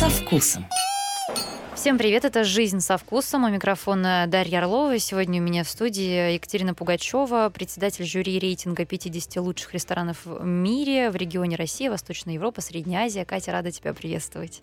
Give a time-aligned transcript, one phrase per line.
[0.00, 0.64] со вкусом.
[1.74, 3.44] Всем привет, это «Жизнь со вкусом».
[3.44, 4.98] У микрофона Дарья Орлова.
[4.98, 11.10] Сегодня у меня в студии Екатерина Пугачева, председатель жюри рейтинга 50 лучших ресторанов в мире
[11.10, 13.26] в регионе Россия, Восточная Европа, Средняя Азия.
[13.26, 14.62] Катя, рада тебя приветствовать.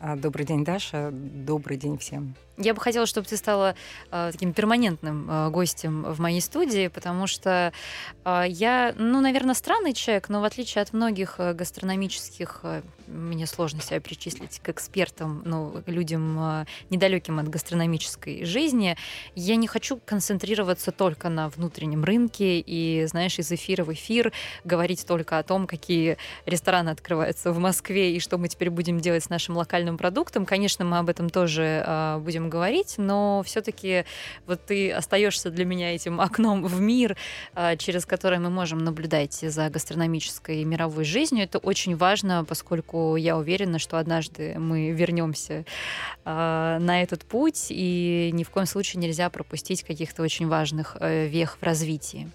[0.00, 1.10] А, добрый день, Даша.
[1.12, 2.34] Добрый день всем.
[2.56, 3.74] Я бы хотела, чтобы ты стала
[4.10, 7.74] э, таким перманентным э, гостем в моей студии, потому что
[8.24, 13.46] э, я, ну, наверное, странный человек, но в отличие от многих э, гастрономических, э, мне
[13.46, 18.96] сложно себя причислить к экспертам, ну, людям э, недалеким от гастрономической жизни,
[19.34, 24.32] я не хочу концентрироваться только на внутреннем рынке и, знаешь, из эфира в эфир
[24.64, 29.24] говорить только о том, какие рестораны открываются в Москве и что мы теперь будем делать
[29.24, 30.46] с нашим локальным продуктом.
[30.46, 34.04] Конечно, мы об этом тоже э, будем говорить, но все-таки
[34.46, 37.16] вот ты остаешься для меня этим окном в мир,
[37.54, 41.44] а, через который мы можем наблюдать за гастрономической мировой жизнью.
[41.44, 45.64] Это очень важно, поскольку я уверена, что однажды мы вернемся
[46.24, 51.26] а, на этот путь, и ни в коем случае нельзя пропустить каких-то очень важных э,
[51.26, 52.30] вех в развитии.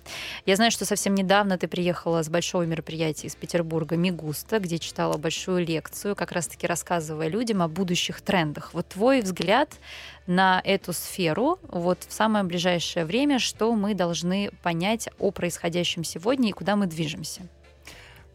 [0.46, 5.18] Я знаю, что совсем недавно ты приехала с большого мероприятия из Петербурга «Мигуста», где читала
[5.18, 8.74] большую лекцию, как раз-таки рассказывая людям о будущих трендах.
[8.74, 9.70] Вот твой взгляд
[10.28, 16.50] на эту сферу вот в самое ближайшее время, что мы должны понять о происходящем сегодня
[16.50, 17.42] и куда мы движемся?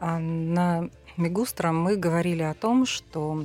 [0.00, 3.44] А, на Мегустро мы говорили о том, что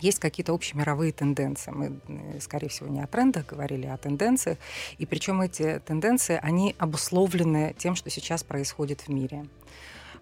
[0.00, 1.70] есть какие-то общемировые тенденции.
[1.70, 4.58] Мы, э, скорее всего, не о трендах говорили, а о тенденциях.
[4.98, 9.46] И причем эти тенденции, они обусловлены тем, что сейчас происходит в мире.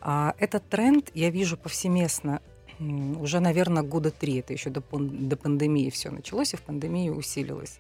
[0.01, 2.41] А этот тренд я вижу повсеместно
[2.79, 4.39] уже, наверное, года три.
[4.39, 7.79] Это еще до, до пандемии все началось, и в пандемии усилилось.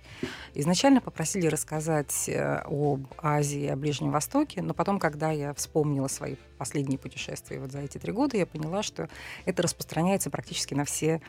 [0.55, 6.37] Изначально попросили рассказать э, об Азии, о Ближнем Востоке, но потом, когда я вспомнила свои
[6.59, 9.09] последние путешествия вот за эти три года, я поняла, что
[9.45, 11.20] это распространяется практически на все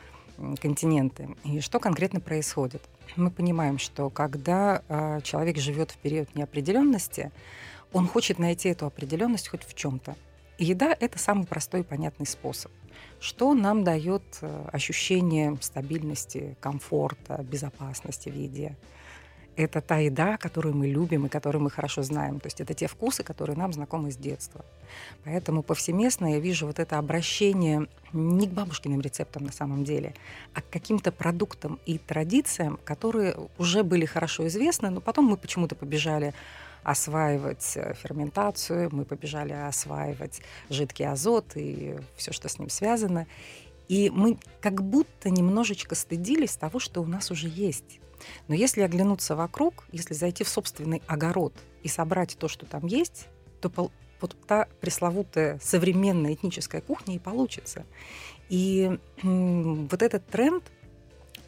[0.60, 1.28] континенты.
[1.44, 2.82] И что конкретно происходит?
[3.16, 7.30] Мы понимаем, что когда э, человек живет в период неопределенности,
[7.92, 10.16] он хочет найти эту определенность хоть в чем-то.
[10.58, 12.70] И еда это самый простой и понятный способ.
[13.20, 18.76] Что нам дает э, ощущение стабильности, комфорта, безопасности в еде?
[19.56, 22.40] Это та еда, которую мы любим и которую мы хорошо знаем.
[22.40, 24.64] То есть это те вкусы, которые нам знакомы с детства.
[25.24, 30.14] Поэтому повсеместно я вижу вот это обращение не к бабушкиным рецептам на самом деле,
[30.54, 35.74] а к каким-то продуктам и традициям, которые уже были хорошо известны, но потом мы почему-то
[35.76, 36.34] побежали
[36.84, 43.26] осваивать э, ферментацию, мы побежали осваивать жидкий азот и все, что с ним связано.
[43.88, 48.00] И мы как будто немножечко стыдились того, что у нас уже есть.
[48.48, 53.28] Но если оглянуться вокруг, если зайти в собственный огород и собрать то, что там есть,
[53.60, 53.70] то
[54.20, 57.84] вот та пресловутая современная этническая кухня и получится.
[58.48, 60.64] И вот этот тренд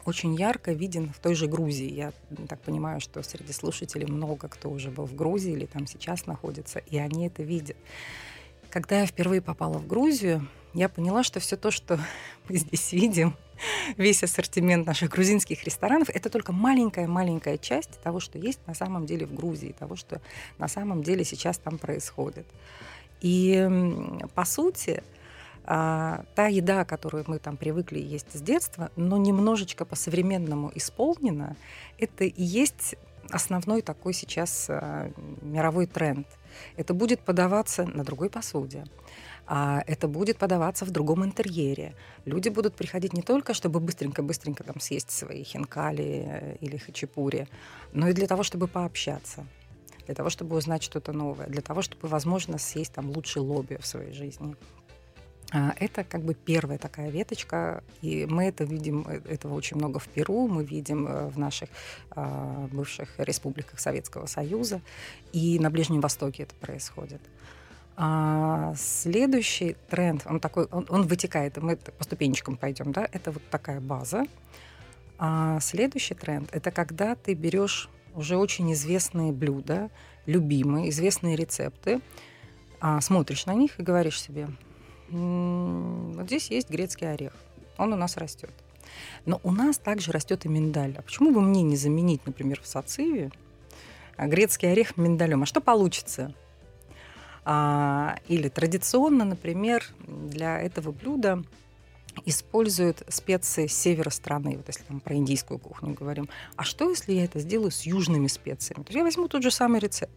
[0.07, 1.91] очень ярко виден в той же Грузии.
[1.91, 2.13] Я
[2.47, 6.79] так понимаю, что среди слушателей много кто уже был в Грузии или там сейчас находится,
[6.79, 7.75] и они это видят.
[8.69, 11.99] Когда я впервые попала в Грузию, я поняла, что все то, что
[12.49, 13.35] мы здесь видим,
[13.97, 19.25] весь ассортимент наших грузинских ресторанов, это только маленькая-маленькая часть того, что есть на самом деле
[19.25, 20.21] в Грузии, того, что
[20.57, 22.47] на самом деле сейчас там происходит.
[23.19, 23.67] И
[24.35, 25.03] по сути,
[25.69, 31.57] а, та еда, которую мы там привыкли есть с детства, но немножечко по-современному исполнена,
[31.99, 32.95] это и есть
[33.29, 35.11] основной такой сейчас а,
[35.41, 36.25] мировой тренд.
[36.77, 38.85] Это будет подаваться на другой посуде.
[39.45, 41.95] А это будет подаваться в другом интерьере.
[42.23, 47.47] Люди будут приходить не только, чтобы быстренько-быстренько там съесть свои хинкали э, или хачапури,
[47.93, 49.45] но и для того, чтобы пообщаться
[50.05, 53.85] для того, чтобы узнать что-то новое, для того, чтобы, возможно, съесть там лучший лобби в
[53.85, 54.55] своей жизни.
[55.53, 59.97] А, это как бы первая такая веточка, и мы это видим, э, этого очень много
[59.99, 61.69] в Перу, мы видим э, в наших
[62.11, 64.81] а, бывших республиках Советского Союза,
[65.31, 67.21] и на Ближнем Востоке это происходит.
[67.95, 73.41] А следующий тренд, он такой, он, он вытекает, мы по ступенечкам пойдем, да, это вот
[73.49, 74.25] такая база.
[75.17, 79.89] А следующий тренд, это когда ты берешь уже очень известные блюда,
[80.25, 82.01] любимые, известные рецепты,
[82.81, 84.49] а, смотришь на них и говоришь себе,
[85.09, 87.33] вот здесь есть грецкий орех.
[87.77, 88.51] Он у нас растет.
[89.25, 90.95] Но у нас также растет и миндаль.
[90.97, 93.31] А почему бы мне не заменить, например, в сациве
[94.15, 95.43] а, грецкий орех миндалем?
[95.43, 96.33] А что получится?
[97.45, 101.43] А, или традиционно, например, для этого блюда
[102.25, 106.27] используют специи севера страны, вот если там про индийскую кухню говорим.
[106.55, 108.83] А что, если я это сделаю с южными специями?
[108.83, 110.11] То есть я возьму тот же самый рецепт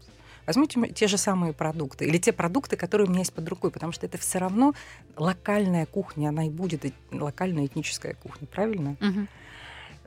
[0.51, 3.93] Возьмите те же самые продукты или те продукты, которые у меня есть под рукой, потому
[3.93, 4.75] что это все равно
[5.17, 8.97] локальная кухня, она и будет локальная этническая кухня, правильно?
[9.01, 9.27] Угу.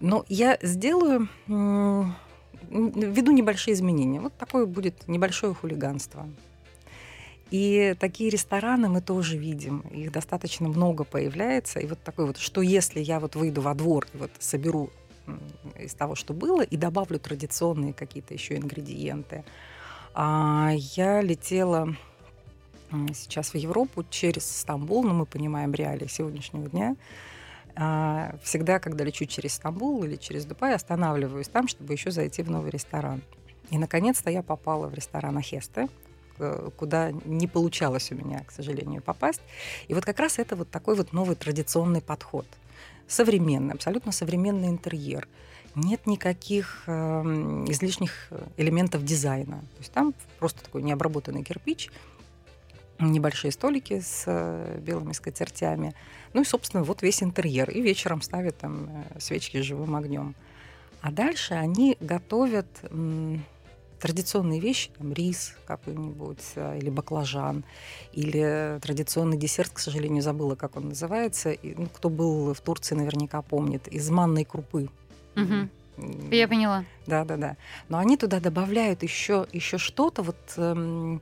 [0.02, 4.20] Но я сделаю, введу небольшие изменения.
[4.20, 6.28] Вот такое будет небольшое хулиганство.
[7.50, 9.80] И такие рестораны мы тоже видим.
[9.92, 11.80] Их достаточно много появляется.
[11.80, 14.90] И вот такой вот, что если я вот выйду во двор и вот соберу
[15.80, 19.46] из того, что было, и добавлю традиционные какие-то еще ингредиенты.
[20.14, 21.96] А я летела
[23.14, 26.96] сейчас в Европу через Стамбул, но мы понимаем реалии сегодняшнего дня.
[27.76, 32.52] А, всегда, когда лечу через Стамбул или через Дубай, останавливаюсь там, чтобы еще зайти в
[32.52, 33.22] новый ресторан.
[33.72, 35.90] И, наконец-то, я попала в ресторан Ахесте,
[36.78, 39.42] куда не получалось у меня, к сожалению, попасть.
[39.88, 42.46] И вот как раз это вот такой вот новый традиционный подход.
[43.08, 45.28] Современный, абсолютно современный интерьер.
[45.76, 46.92] Нет никаких э,
[47.68, 49.60] излишних элементов дизайна.
[49.60, 51.90] То есть там просто такой необработанный кирпич,
[53.00, 55.94] небольшие столики с э, белыми скатертями.
[56.34, 57.70] Ну и, собственно, вот весь интерьер.
[57.70, 60.36] И вечером ставят там э, свечки с живым огнем.
[61.02, 62.68] А дальше они готовят
[64.04, 67.64] традиционные вещи, там рис какой-нибудь, э, или баклажан,
[68.12, 71.52] или традиционный десерт, к сожалению, забыла, как он называется.
[71.52, 74.90] И, ну, кто был в Турции, наверняка помнит, из манной крупы.
[75.36, 75.70] Угу.
[76.32, 76.86] Я поняла.
[77.06, 77.58] Да, да, да.
[77.90, 81.22] Но они туда добавляют еще, еще что-то, вот, эм,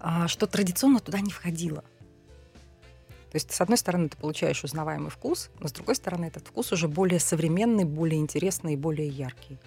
[0.00, 1.82] э, что традиционно туда не входило.
[3.30, 6.72] То есть, с одной стороны, ты получаешь узнаваемый вкус, но с другой стороны, этот вкус
[6.72, 9.58] уже более современный, более интересный и более яркий.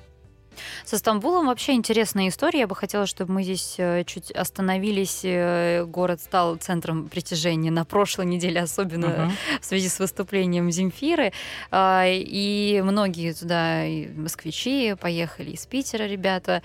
[0.86, 2.60] Со Стамбулом вообще интересная история.
[2.60, 5.22] Я бы хотела, чтобы мы здесь э, чуть остановились.
[5.24, 9.32] Э, город стал центром притяжения на прошлой неделе, особенно uh-huh.
[9.62, 11.32] в связи с выступлением Земфиры.
[11.72, 13.84] А, и многие туда
[14.16, 16.62] москвичи поехали из Питера, ребята.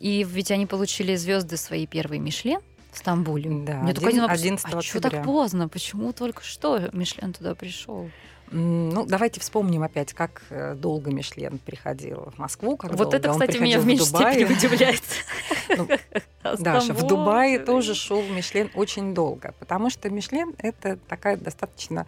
[0.00, 2.60] И ведь они получили звезды свои первые Мишлен
[2.92, 3.50] в Стамбуле.
[3.64, 5.68] Да, Мне 1, только один вопрос, 11 а что так поздно?
[5.68, 8.10] Почему только что Мишлен туда пришел?
[8.54, 12.76] Ну, давайте вспомним опять, как э, долго Мишлен приходил в Москву.
[12.76, 15.02] Как вот долго это, кстати, меня в меньшей степени удивляет.
[15.74, 15.88] Ну,
[16.58, 22.06] да, в Дубае тоже шел Мишлен очень долго, потому что Мишлен— это такая достаточно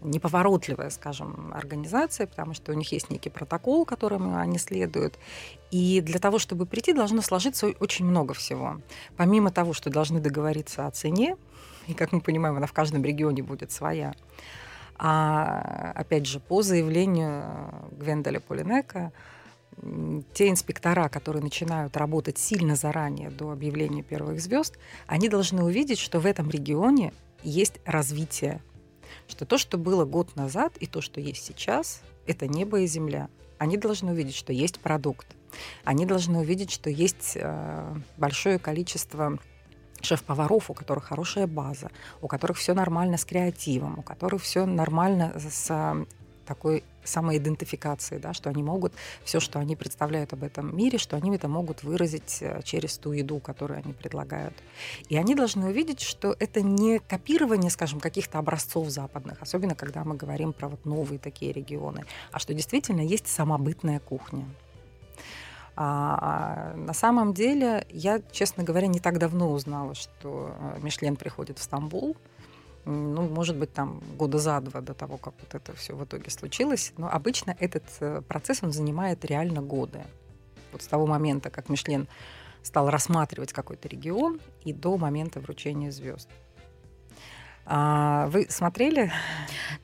[0.00, 5.18] неповоротливая, скажем, организация, потому что у них есть некий протокол, которым они следуют.
[5.70, 8.80] И для того, чтобы прийти, должно сложиться очень много всего.
[9.16, 11.36] Помимо того, что должны договориться о цене,
[11.86, 14.14] и, как мы понимаем, она в каждом регионе будет своя,
[15.04, 19.12] а опять же, по заявлению Гвенделя Полинека,
[20.32, 24.78] те инспектора, которые начинают работать сильно заранее до объявления первых звезд,
[25.08, 27.12] они должны увидеть, что в этом регионе
[27.42, 28.62] есть развитие,
[29.26, 33.28] что то, что было год назад, и то, что есть сейчас, это небо и земля.
[33.58, 35.26] Они должны увидеть, что есть продукт.
[35.82, 39.36] Они должны увидеть, что есть э, большое количество
[40.04, 41.90] шеф-поваров, у которых хорошая база,
[42.20, 46.06] у которых все нормально с креативом, у которых все нормально с
[46.46, 48.92] такой самоидентификацией, да, что они могут
[49.24, 53.12] все, что они представляют об этом мире, что они это могут выразить э, через ту
[53.12, 54.54] еду, которую они предлагают.
[55.08, 60.16] И они должны увидеть, что это не копирование, скажем, каких-то образцов западных, особенно когда мы
[60.16, 64.44] говорим про вот новые такие регионы, а что действительно есть самобытная кухня.
[65.74, 71.58] А, на самом деле, я, честно говоря, не так давно узнала, что э, Мишлен приходит
[71.58, 72.16] в Стамбул.
[72.84, 76.30] Ну, может быть, там года за два до того, как вот это все в итоге
[76.30, 76.92] случилось.
[76.98, 80.02] Но обычно этот э, процесс, он занимает реально годы.
[80.72, 82.06] Вот с того момента, как Мишлен
[82.62, 86.28] стал рассматривать какой-то регион и до момента вручения звезд.
[87.64, 89.12] А, вы смотрели?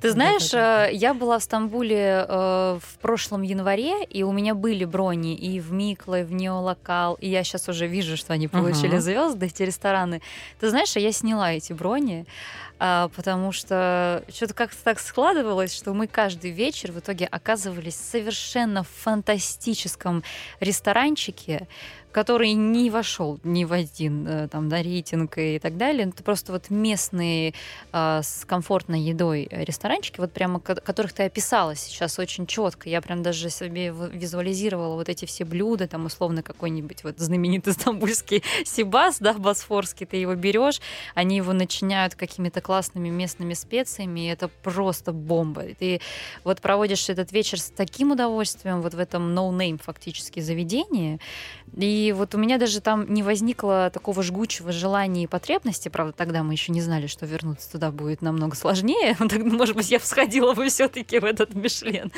[0.01, 4.85] Ты знаешь, э, я была в Стамбуле э, в прошлом январе, и у меня были
[4.85, 8.97] брони и в Микла, и в Неолокал, и я сейчас уже вижу, что они получили
[8.97, 9.01] uh-huh.
[9.01, 10.23] звезды, эти рестораны.
[10.61, 12.27] Ты знаешь, я сняла эти брони,
[12.79, 18.05] а, потому что что-то как-то так складывалось, что мы каждый вечер в итоге оказывались в
[18.05, 20.23] совершенно фантастическом
[20.61, 21.67] ресторанчике,
[22.13, 26.09] который не вошел ни в один э, там, да, рейтинг и так далее.
[26.09, 27.55] Это просто вот местные
[27.93, 32.89] э, с комфортной едой ресторанчики, вот прямо которых ты описала сейчас очень четко.
[32.89, 38.43] Я прям даже себе визуализировала вот эти все блюда, там условно какой-нибудь вот знаменитый стамбульский
[38.65, 40.81] сибас, да, босфорский, ты его берешь,
[41.15, 45.63] они его начиняют какими-то классными местными специями, и это просто бомба.
[45.63, 46.01] И ты
[46.45, 51.19] вот проводишь этот вечер с таким удовольствием вот в этом no-name фактически заведении,
[51.77, 56.43] И вот у меня даже там не возникло такого жгучего желания и потребности, правда, тогда
[56.43, 59.17] мы еще не знали, что вернуться туда будет намного сложнее.
[59.21, 62.13] Может быть, я всходила бы все-таки в этот Мишлен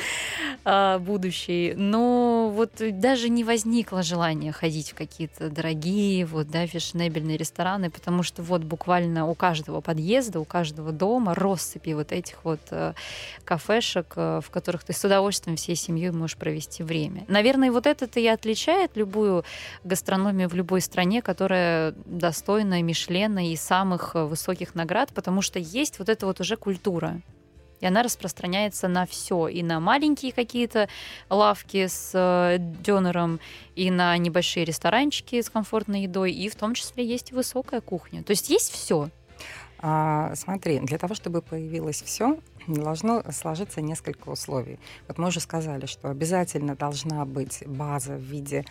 [0.63, 1.73] а, будущий.
[1.75, 8.23] Но вот даже не возникло желания ходить в какие-то дорогие, вот, да, фешенебельные рестораны, потому
[8.23, 12.93] что вот буквально у каждого подъезда, у каждого дома россыпи вот этих вот э,
[13.43, 17.25] кафешек, э, в которых ты с удовольствием всей семьей можешь провести время.
[17.27, 19.40] Наверное, вот это-то и отличает любую
[19.83, 25.99] гастрономию в любой стране, которая достойна Мишлена и самых э, высоких наград, потому что есть
[25.99, 27.21] вот эта вот уже культура
[27.81, 30.87] и она распространяется на все, и на маленькие какие-то
[31.29, 33.39] лавки с э, дёнером,
[33.75, 38.23] и на небольшие ресторанчики с комфортной едой, и в том числе есть высокая кухня.
[38.23, 39.09] То есть есть все.
[39.79, 44.79] А, смотри, для того, чтобы появилось все, должно сложиться несколько условий.
[45.07, 48.63] Вот мы уже сказали, что обязательно должна быть база в виде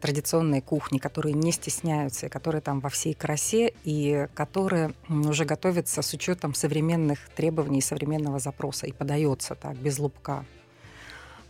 [0.00, 6.02] традиционной кухни, которые не стесняются, и которые там во всей красе, и которые уже готовятся
[6.02, 10.44] с учетом современных требований, современного запроса, и подается так, без лупка.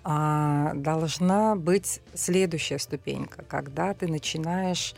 [0.05, 4.95] А должна быть следующая ступенька, когда ты начинаешь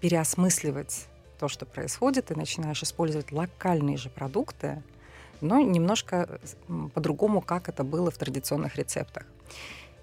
[0.00, 1.06] переосмысливать
[1.38, 4.82] то, что происходит, ты начинаешь использовать локальные же продукты,
[5.40, 6.40] но немножко
[6.94, 9.24] по-другому, как это было в традиционных рецептах.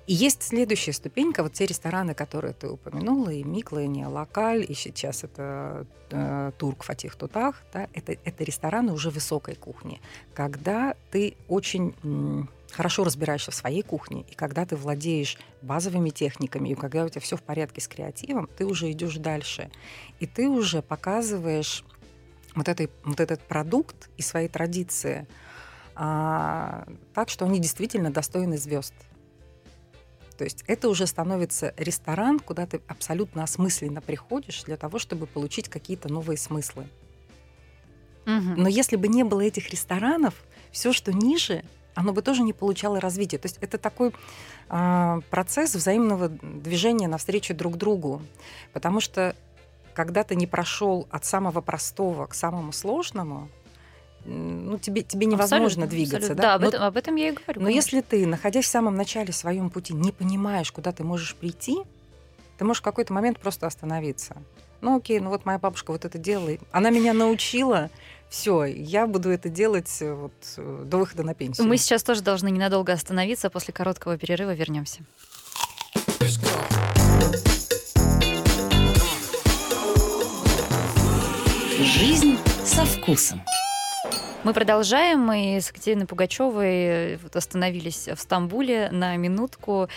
[0.08, 4.76] И есть следующая ступенька, вот те рестораны, которые ты упомянула, и Микла, и Неолокаль, и
[4.76, 10.00] сейчас это э, Турк Фатих Тутах, да, это, это рестораны уже высокой кухни,
[10.36, 16.70] когда ты очень м, хорошо разбираешься в своей кухне, и когда ты владеешь базовыми техниками,
[16.70, 19.72] и когда у тебя все в порядке с креативом, ты уже идешь дальше,
[20.20, 21.84] и ты уже показываешь
[22.54, 25.28] вот, этой, вот этот продукт и свои традиции
[25.96, 26.86] а,
[27.16, 28.94] так, что они действительно достойны звезд.
[30.38, 35.70] То есть это уже становится ресторан, куда ты абсолютно осмысленно приходишь для того, чтобы получить
[35.70, 36.88] какие-то новые смыслы.
[38.26, 38.56] Угу.
[38.58, 40.34] Но если бы не было этих ресторанов,
[40.72, 41.64] все, что ниже,
[41.94, 43.38] оно бы тоже не получало развития.
[43.38, 44.14] То есть это такой
[44.70, 48.22] э, процесс взаимного движения навстречу друг другу.
[48.74, 49.36] Потому что
[49.94, 53.50] когда ты не прошел от самого простого к самому сложному,
[54.26, 56.18] ну, тебе, тебе невозможно абсолютно, двигаться.
[56.18, 56.42] Абсолютно.
[56.42, 57.62] Да, об, но, этом, об этом я и говорю.
[57.62, 61.78] Но если ты, находясь в самом начале своем пути, не понимаешь, куда ты можешь прийти,
[62.58, 64.36] ты можешь в какой-то момент просто остановиться.
[64.82, 67.90] Ну окей, ну вот моя бабушка вот это делала, она меня научила,
[68.30, 71.68] все, я буду это делать э, вот э, до выхода на пенсию.
[71.68, 75.02] Мы сейчас тоже должны ненадолго остановиться, после короткого перерыва вернемся.
[81.80, 83.42] Жизнь со вкусом.
[84.46, 85.22] Мы продолжаем.
[85.22, 89.90] Мы с Екатериной Пугачевой э, остановились в Стамбуле на минутку.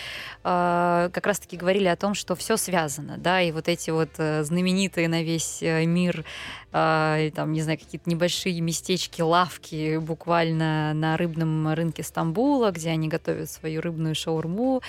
[0.43, 4.43] А, как раз-таки говорили о том, что все связано, да, и вот эти вот э,
[4.43, 6.25] знаменитые на весь э, мир,
[6.71, 13.07] а, там, не знаю, какие-то небольшие местечки, лавки буквально на рыбном рынке Стамбула, где они
[13.07, 14.81] готовят свою рыбную шаурму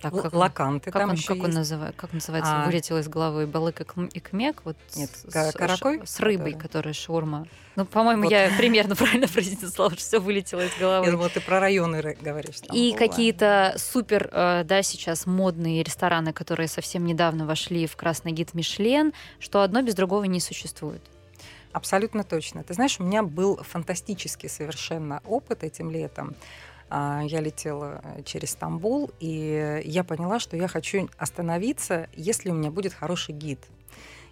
[0.00, 1.48] так, как Лаканты как там он, еще как есть.
[1.48, 2.66] он называет, как называется, а...
[2.66, 3.80] вылетело из головы балык
[4.12, 6.00] и кмек, вот Нет, с, каракой?
[6.04, 6.80] С, с рыбой, который?
[6.80, 7.46] которая шаурма.
[7.76, 8.32] Ну, по-моему, вот.
[8.32, 11.06] я примерно правильно произнесла, что все вылетело из головы.
[11.06, 12.56] Я думала, ты про районы говоришь.
[12.72, 18.54] И какие-то супер, э, да, сейчас модные рестораны, которые совсем недавно вошли в красный гид
[18.54, 21.02] Мишлен, что одно без другого не существует.
[21.72, 22.64] Абсолютно точно.
[22.64, 26.34] Ты знаешь, у меня был фантастический совершенно опыт этим летом.
[26.90, 32.54] А, я летела э, через Стамбул, и я поняла, что я хочу остановиться, если у
[32.54, 33.60] меня будет хороший гид.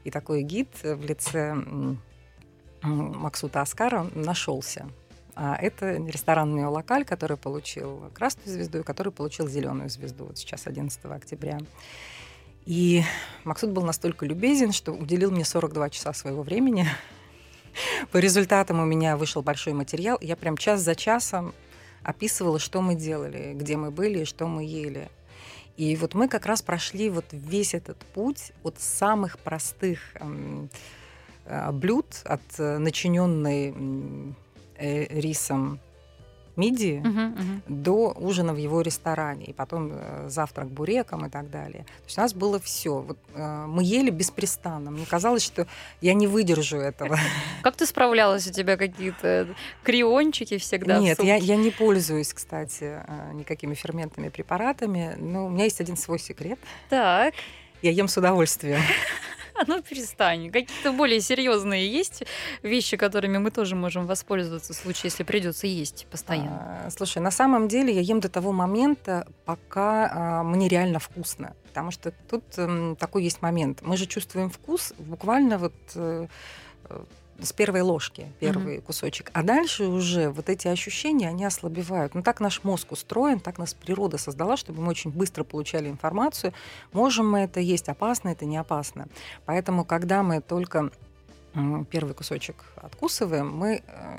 [0.02, 1.54] И такой гид в лице
[2.82, 4.88] Максута Аскара нашелся.
[5.36, 10.66] А это ресторанный локаль, который получил красную звезду и который получил зеленую звезду вот сейчас,
[10.66, 11.60] 11 октября.
[12.66, 13.04] И
[13.44, 16.86] Максут был настолько любезен, что уделил мне 42 часа своего времени.
[18.10, 20.18] По результатам у меня вышел большой материал.
[20.20, 21.54] Я прям час за часом
[22.02, 25.08] описывала, что мы делали, где мы были и что мы ели.
[25.76, 30.70] И вот мы как раз прошли вот весь этот путь от самых простых эм,
[31.44, 34.34] э, блюд, от э, начиненной
[34.76, 35.78] э, рисом
[36.58, 37.60] мидии uh-huh, uh-huh.
[37.68, 41.84] до ужина в его ресторане, и потом э, завтрак буреком и так далее.
[41.84, 43.00] То есть у нас было все.
[43.00, 44.90] Вот, э, мы ели беспрестанно.
[44.90, 45.66] Мне казалось, что
[46.00, 47.18] я не выдержу этого.
[47.62, 48.46] Как ты справлялась?
[48.46, 49.48] У тебя какие-то
[49.82, 50.98] криончики всегда?
[50.98, 55.14] Нет, я, я не пользуюсь, кстати, э, никакими ферментными препаратами.
[55.18, 56.58] Но у меня есть один свой секрет.
[56.90, 57.34] Так.
[57.80, 58.80] Я ем с удовольствием.
[59.66, 60.50] Ну перестань.
[60.50, 62.24] Какие-то более серьезные есть
[62.62, 66.84] вещи, которыми мы тоже можем воспользоваться в случае, если придется есть постоянно.
[66.86, 71.54] А, слушай, на самом деле я ем до того момента, пока а, мне реально вкусно.
[71.68, 73.82] Потому что тут м, такой есть момент.
[73.82, 76.26] Мы же чувствуем вкус буквально вот э,
[76.88, 77.04] э,
[77.40, 78.82] с первой ложки, первый mm-hmm.
[78.82, 79.30] кусочек.
[79.32, 82.14] А дальше уже вот эти ощущения, они ослабевают.
[82.14, 86.52] Ну так наш мозг устроен, так нас природа создала, чтобы мы очень быстро получали информацию.
[86.92, 89.06] Можем мы это есть, опасно это, не опасно.
[89.46, 90.90] Поэтому, когда мы только
[91.90, 94.18] первый кусочек откусываем, мы э,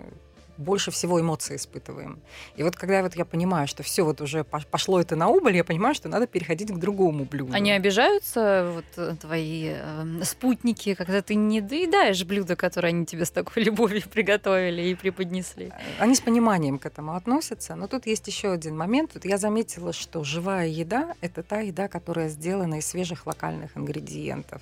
[0.60, 2.20] больше всего эмоций испытываем.
[2.58, 5.64] И вот когда вот я понимаю, что все вот уже пошло это на убыль, я
[5.64, 7.54] понимаю, что надо переходить к другому блюду.
[7.54, 13.26] Они обижаются, вот э, твои э, спутники, когда ты не доедаешь блюдо, которое они тебе
[13.26, 15.68] с такой любовью приготовили и преподнесли?
[15.68, 17.76] Э, они с пониманием к этому относятся.
[17.76, 19.12] Но тут есть еще один момент.
[19.14, 24.62] Вот я заметила, что живая еда– это та еда, которая сделана из свежих локальных ингредиентов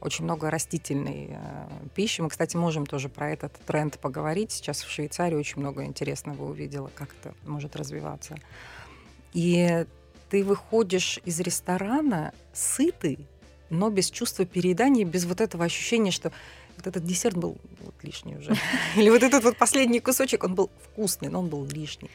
[0.00, 2.20] очень много растительной э, пищи.
[2.20, 4.52] Мы, кстати, можем тоже про этот тренд поговорить.
[4.52, 8.36] Сейчас в Швейцарии очень много интересного увидела, как это может развиваться.
[9.32, 9.86] И
[10.30, 13.18] ты выходишь из ресторана сытый,
[13.70, 16.32] но без чувства переедания, без вот этого ощущения, что
[16.76, 18.54] вот этот десерт был вот лишний уже.
[18.96, 22.10] Или вот этот вот последний кусочек, он был вкусный, но он был лишний.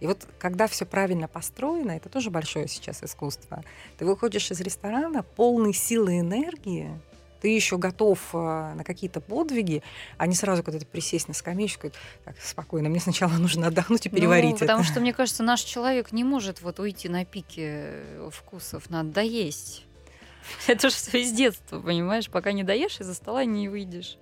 [0.00, 3.62] И вот когда все правильно построено, это тоже большое сейчас искусство.
[3.98, 6.98] Ты выходишь из ресторана полный силы и энергии,
[7.40, 8.36] ты еще готов э,
[8.74, 9.82] на какие-то подвиги,
[10.18, 11.90] а не сразу когда-то присесть на скамеечку и
[12.24, 14.66] так, спокойно, мне сначала нужно отдохнуть и ну, переварить ну, это.
[14.66, 19.10] Потому что, мне кажется, наш человек не может вот уйти на пике э, вкусов, надо
[19.10, 19.86] доесть.
[20.66, 22.28] Это же все из детства, понимаешь?
[22.30, 24.18] Пока не доешь, из-за стола не выйдешь.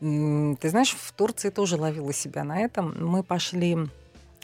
[0.00, 2.94] Ты знаешь, в Турции тоже ловила себя на этом.
[3.06, 3.76] Мы пошли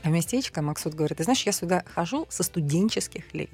[0.02, 3.50] в местечко, Максут говорит, ты знаешь, я сюда хожу со студенческих лет.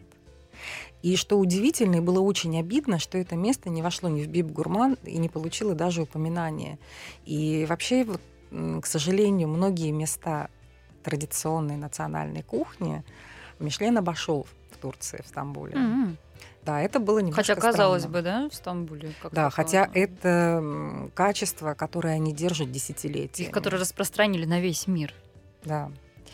[1.02, 4.46] И что удивительно, и было очень обидно, что это место не вошло ни в Бип
[4.46, 6.78] Гурман и не получило даже упоминания.
[7.25, 8.20] И вообще, вот,
[8.50, 10.49] к сожалению, многие места
[11.02, 13.04] традиционной национальной кухни
[13.61, 15.75] Мишлен обошел в Турции, в Стамбуле.
[15.75, 16.16] Mm-hmm.
[16.64, 18.18] Да, это было немножко Хотя, казалось странно.
[18.18, 19.12] бы, да, в Стамбуле.
[19.30, 23.44] Да, хотя это качество, которое они держат десятилетия.
[23.44, 25.14] И которое распространили на весь мир.
[25.64, 25.92] Да.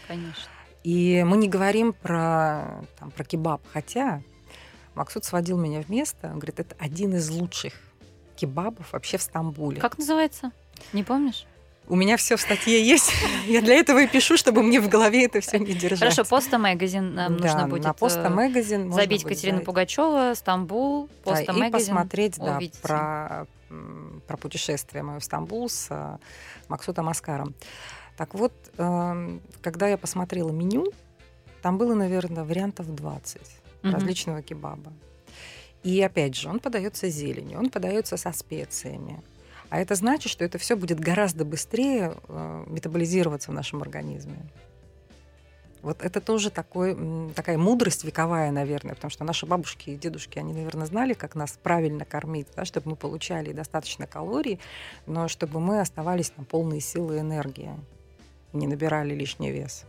[0.08, 0.51] Конечно.
[0.84, 4.22] И мы не говорим про, там, про кебаб, хотя
[4.94, 7.74] Максут сводил меня в место, он говорит, это один из лучших
[8.36, 9.80] кебабов вообще в Стамбуле.
[9.80, 10.50] Как называется?
[10.92, 11.46] Не помнишь?
[11.88, 13.12] У меня все в статье есть.
[13.46, 15.98] Я для этого и пишу, чтобы мне в голове это все не держать.
[15.98, 17.84] Хорошо, Поста Магазин нам да, нужно будет.
[17.84, 19.66] На Поста Магазин забить Катерину взять.
[19.66, 21.68] Пугачева, Стамбул, Поста да, Магазин.
[21.68, 23.46] И посмотреть да, про,
[24.26, 26.18] про путешествие мое в Стамбул с э,
[26.68, 27.54] Максутом Аскаром.
[28.16, 30.92] Так вот, эм, когда я посмотрела меню,
[31.62, 33.40] там было, наверное, вариантов 20
[33.82, 33.92] угу.
[33.92, 34.92] различного кебаба.
[35.82, 39.22] И опять же, он подается зеленью, он подается со специями.
[39.68, 44.36] А это значит, что это все будет гораздо быстрее э, метаболизироваться в нашем организме.
[45.80, 46.96] Вот это тоже такой,
[47.34, 51.58] такая мудрость вековая, наверное, потому что наши бабушки и дедушки, они, наверное, знали, как нас
[51.60, 54.60] правильно кормить, да, чтобы мы получали достаточно калорий,
[55.06, 57.74] но чтобы мы оставались на полные силы и энергии,
[58.52, 59.84] не набирали лишний вес.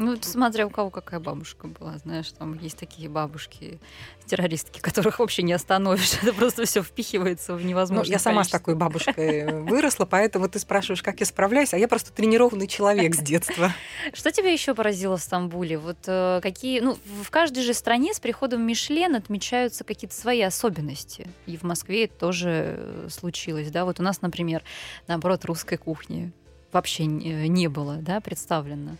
[0.00, 3.78] Ну, смотря у кого какая бабушка была, знаешь, там есть такие бабушки,
[4.24, 8.06] террористки, которых вообще не остановишь, это просто все впихивается в невозможно.
[8.06, 11.86] Ну, я сама с такой бабушкой выросла, поэтому ты спрашиваешь, как я справляюсь, а я
[11.86, 13.74] просто тренированный человек с детства.
[14.14, 15.76] Что тебя еще поразило в Стамбуле?
[15.76, 21.28] Вот э, какие, ну, в каждой же стране с приходом Мишлен отмечаются какие-то свои особенности,
[21.44, 24.62] и в Москве это тоже э, случилось, да, вот у нас, например,
[25.08, 26.32] наоборот, русской кухни
[26.72, 28.96] вообще не было, да, представлено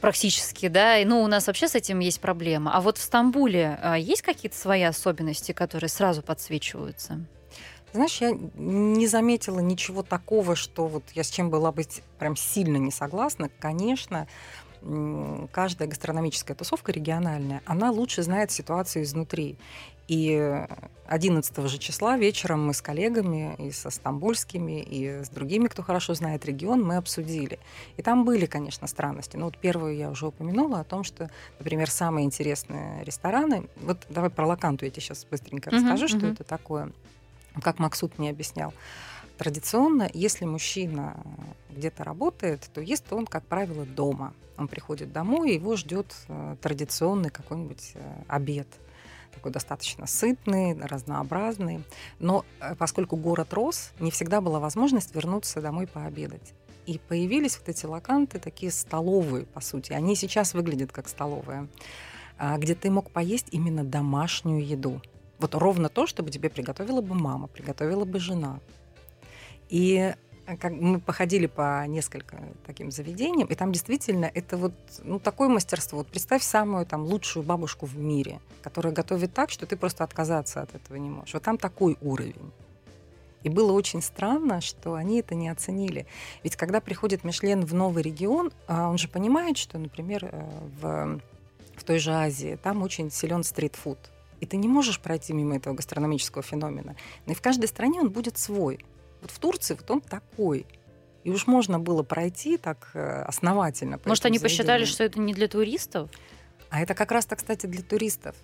[0.00, 2.72] практически, да, и, ну, у нас вообще с этим есть проблема.
[2.74, 7.24] А вот в Стамбуле а, есть какие-то свои особенности, которые сразу подсвечиваются?
[7.92, 11.84] Знаешь, я не заметила ничего такого, что вот я с чем была бы
[12.18, 13.48] прям сильно не согласна.
[13.58, 14.26] Конечно,
[15.50, 19.56] каждая гастрономическая тусовка региональная, она лучше знает ситуацию изнутри.
[20.08, 20.66] И
[21.08, 26.14] 11 же числа вечером мы с коллегами и со стамбульскими, и с другими, кто хорошо
[26.14, 27.58] знает регион, мы обсудили.
[27.96, 29.36] И там были, конечно, странности.
[29.36, 33.68] Но вот первую я уже упомянула о том, что, например, самые интересные рестораны...
[33.76, 36.18] Вот давай про Лаканту я тебе сейчас быстренько uh-huh, расскажу, uh-huh.
[36.18, 36.92] что это такое.
[37.62, 38.72] Как Максут мне объяснял.
[39.38, 41.16] Традиционно, если мужчина
[41.70, 44.32] где-то работает, то ест он, как правило, дома.
[44.56, 48.66] Он приходит домой, и его ждет э, традиционный какой-нибудь э, обед–
[49.36, 51.84] такой достаточно сытный, разнообразный.
[52.18, 56.54] Но э, поскольку город рос, не всегда была возможность вернуться домой пообедать.
[56.86, 59.92] И появились вот эти локанты, такие столовые, по сути.
[59.92, 61.68] Они сейчас выглядят как столовые,
[62.38, 65.02] а, где ты мог поесть именно домашнюю еду.
[65.38, 68.60] Вот ровно то, чтобы тебе приготовила бы мама, приготовила бы жена.
[69.68, 70.14] И
[70.46, 75.98] как мы походили по несколько таким заведениям, и там действительно это вот ну, такое мастерство.
[75.98, 80.62] Вот представь самую там лучшую бабушку в мире, которая готовит так, что ты просто отказаться
[80.62, 81.34] от этого не можешь.
[81.34, 82.52] Вот там такой уровень.
[83.42, 86.06] И было очень странно, что они это не оценили.
[86.42, 90.44] Ведь когда приходит Мишлен в новый регион, а, он же понимает, что, например, э,
[90.80, 91.20] в,
[91.76, 93.98] в той же Азии там очень силен стритфуд.
[94.40, 96.96] И ты не можешь пройти мимо этого гастрономического феномена.
[97.26, 98.84] Но и в каждой стране он будет свой.
[99.20, 100.66] Вот в Турции вот он такой.
[101.24, 103.98] И уж можно было пройти так э, основательно.
[104.04, 106.08] Может, они посчитали, что это не для туристов?
[106.70, 108.36] А это как раз-то, кстати, для туристов.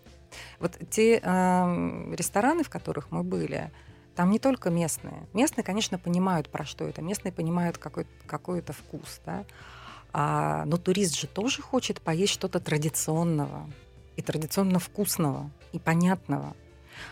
[0.59, 3.71] Вот те э, рестораны, в которых мы были,
[4.17, 5.29] там не только местные.
[5.33, 7.03] Местные, конечно, понимают, про что это.
[7.03, 9.45] Местные понимают какой- какой-то вкус, да.
[10.13, 13.71] А, но турист же тоже хочет поесть что-то традиционного
[14.17, 16.55] и традиционно вкусного и понятного.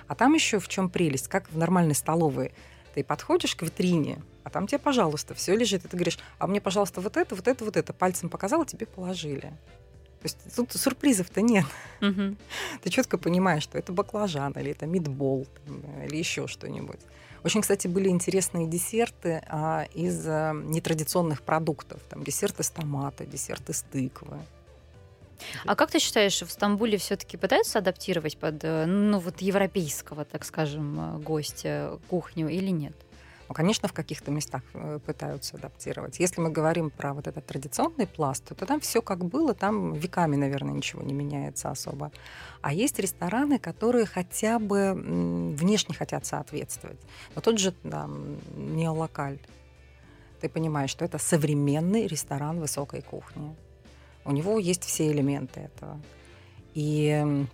[0.08, 2.52] А там еще в чем прелесть, как в нормальной столовой–
[2.94, 6.60] ты подходишь к витрине, а там тебе, пожалуйста, все лежит, и ты говоришь, а мне,
[6.60, 7.92] пожалуйста, вот это, вот это, вот это.
[7.92, 9.52] Пальцем показала, тебе положили.
[10.20, 11.64] То есть тут сюрпризов-то нет.
[12.02, 12.36] Угу.
[12.82, 15.46] Ты четко понимаешь, что это баклажан, или это мидбол,
[16.04, 17.00] или еще что-нибудь.
[17.42, 22.02] Очень, кстати, были интересные десерты а, из а, нетрадиционных продуктов.
[22.10, 24.38] Там десерты с томата, десерты с тыквы.
[25.66, 30.44] А как ты считаешь, в Стамбуле все-таки пытаются адаптировать под, э, ну вот европейского, так
[30.44, 32.94] скажем, э, гостя кухню или нет?
[33.50, 36.20] Ну, конечно, в каких-то местах э, пытаются адаптировать.
[36.20, 40.36] Если мы говорим про вот этот традиционный пласт, то там все как было, там веками,
[40.36, 42.12] наверное, ничего не меняется особо.
[42.62, 47.00] А есть рестораны, которые хотя бы внешне хотят соответствовать.
[47.34, 49.40] Но тот же там, неолокаль.
[50.40, 53.56] Ты понимаешь, что это современный ресторан высокой кухни.
[54.24, 56.00] У него есть все элементы этого.
[56.74, 57.46] И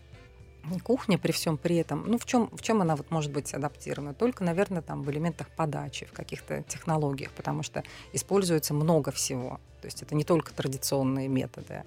[0.82, 4.14] кухня при всем при этом, ну в чем, в чем она вот может быть адаптирована?
[4.14, 9.60] Только, наверное, там в элементах подачи, в каких-то технологиях, потому что используется много всего.
[9.80, 11.84] То есть это не только традиционные методы.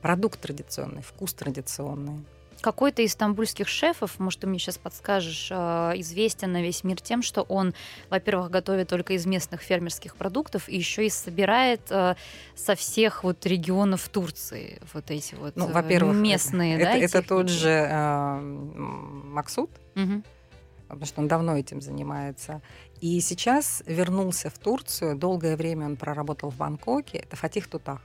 [0.00, 2.24] Продукт традиционный, вкус традиционный.
[2.62, 7.20] Какой-то из стамбульских шефов, может, ты мне сейчас подскажешь, а, известен на весь мир тем,
[7.20, 7.74] что он,
[8.08, 12.16] во-первых, готовит только из местных фермерских продуктов и еще и собирает а,
[12.54, 16.96] со всех вот регионов Турции вот эти вот ну, во-первых, местные, это, да?
[16.96, 20.22] Это, это тот же э, Максут, угу.
[20.86, 22.62] потому что он давно этим занимается.
[23.00, 25.16] И сейчас вернулся в Турцию.
[25.16, 27.18] Долгое время он проработал в Бангкоке.
[27.18, 28.00] Это Фатих Тутах.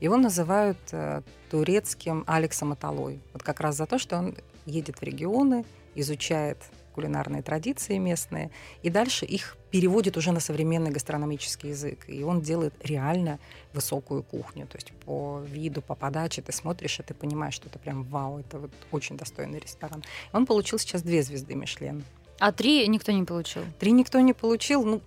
[0.00, 3.20] Его называют э, турецким Алексом Аталой.
[3.32, 4.34] Вот как раз за то, что он
[4.66, 5.64] едет в регионы,
[5.94, 6.58] изучает
[6.94, 8.50] кулинарные традиции местные,
[8.82, 12.04] и дальше их переводит уже на современный гастрономический язык.
[12.08, 13.38] И он делает реально
[13.72, 14.66] высокую кухню.
[14.66, 18.40] То есть по виду, по подаче ты смотришь, и ты понимаешь, что это прям вау,
[18.40, 20.02] это вот очень достойный ресторан.
[20.32, 22.04] Он получил сейчас две звезды Мишлен.
[22.38, 23.62] А три никто не получил?
[23.78, 24.84] Три никто не получил.
[24.84, 25.00] Ну,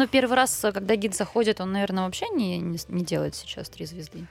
[0.00, 3.86] ну, первый раз, когда гид заходит, он, наверное, вообще не, не, не делает сейчас три
[3.86, 4.26] звезды.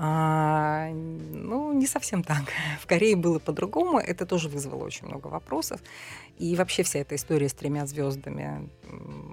[0.00, 2.44] А, ну, не совсем так.
[2.80, 3.98] В Корее было по-другому.
[3.98, 5.80] Это тоже вызвало очень много вопросов.
[6.38, 8.70] И вообще вся эта история с тремя звездами,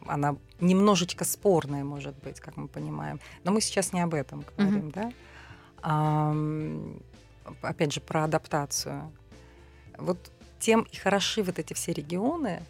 [0.07, 3.19] она немножечко спорная, может быть, как мы понимаем.
[3.43, 4.93] Но мы сейчас не об этом говорим, mm-hmm.
[4.93, 5.11] да?
[5.83, 6.35] А,
[7.61, 9.11] опять же, про адаптацию.
[9.97, 10.17] Вот
[10.59, 12.63] тем и хороши вот эти все регионы,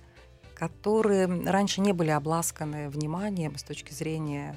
[0.56, 4.56] которые раньше не были обласканы вниманием с точки зрения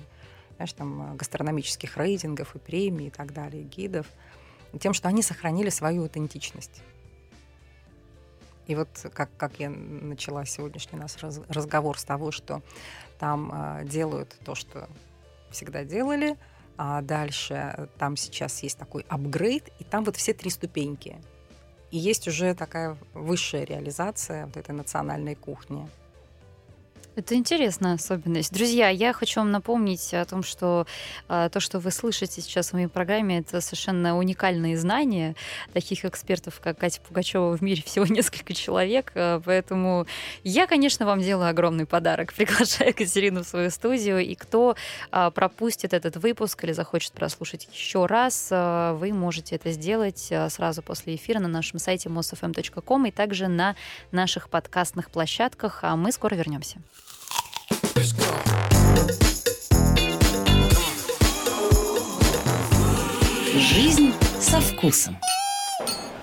[0.57, 4.07] знаешь, там, гастрономических рейтингов и премий и так далее, гидов,
[4.81, 6.83] тем, что они сохранили свою аутентичность.
[8.67, 11.17] И вот как, как я начала сегодняшний наш
[11.49, 12.61] разговор с того, что
[13.19, 14.89] там э, делают то, что
[15.51, 16.37] всегда делали,
[16.77, 21.17] а дальше там сейчас есть такой апгрейд, и там вот все три ступеньки–
[21.91, 25.89] и есть уже такая высшая реализация вот этой национальной кухни.
[27.19, 28.53] Это интересная особенность.
[28.53, 30.87] Друзья, я хочу вам напомнить о том, что
[31.27, 35.35] а, то, что вы слышите сейчас в моей программе, это совершенно уникальные знания.
[35.73, 39.11] Таких экспертов, как Катя Пугачева, в мире всего несколько человек.
[39.17, 40.07] А, поэтому
[40.45, 42.33] я, конечно, вам делаю огромный подарок.
[42.37, 44.21] Приглашаю Катерину в свою студию.
[44.21, 44.77] И кто
[45.11, 50.49] а, пропустит этот выпуск или захочет прослушать еще раз, а, вы можете это сделать а,
[50.51, 53.75] сразу после эфира на нашем сайте mosfm.com и также на
[54.13, 55.81] наших подкастных площадках.
[55.83, 56.79] А мы скоро вернемся.
[63.57, 65.19] Жизнь со вкусом.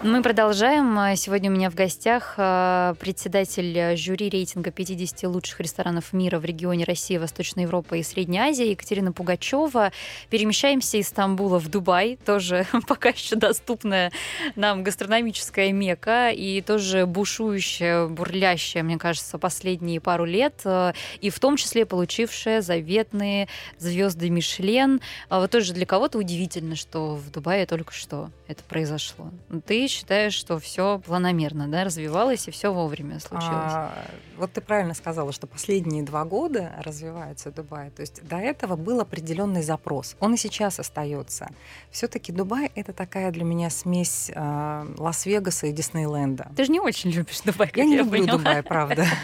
[0.05, 1.17] Мы продолжаем.
[1.17, 6.85] Сегодня у меня в гостях э, председатель жюри рейтинга 50 лучших ресторанов мира в регионе
[6.85, 9.91] России, Восточной Европы и Средней Азии Екатерина Пугачева.
[10.29, 14.11] Перемещаемся из Стамбула в Дубай, тоже пока еще доступная
[14.55, 21.39] нам гастрономическая мека и тоже бушующая, бурлящая, мне кажется, последние пару лет, э, и в
[21.39, 23.47] том числе получившая заветные
[23.79, 25.01] звезды Мишлен.
[25.29, 29.31] А вот тоже для кого-то удивительно, что в Дубае только что это произошло.
[29.65, 33.51] Ты считаешь, что все планомерно, да, развивалось и все вовремя случилось.
[33.53, 34.05] А,
[34.37, 37.89] вот ты правильно сказала, что последние два года развивается Дубай.
[37.91, 40.15] То есть до этого был определенный запрос.
[40.19, 41.47] Он и сейчас остается.
[41.91, 46.51] Все-таки Дубай это такая для меня смесь э, Лас-Вегаса и Диснейленда.
[46.55, 47.71] Ты же не очень любишь Дубай.
[47.75, 49.05] Я не люблю Дубай, правда.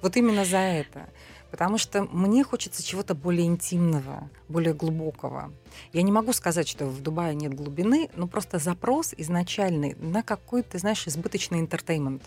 [0.00, 1.08] Вот именно за это.
[1.50, 5.52] Потому что мне хочется чего-то более интимного, более глубокого.
[5.92, 10.78] Я не могу сказать, что в Дубае нет глубины, но просто запрос изначальный на какой-то,
[10.78, 12.22] знаешь, избыточный entertainment.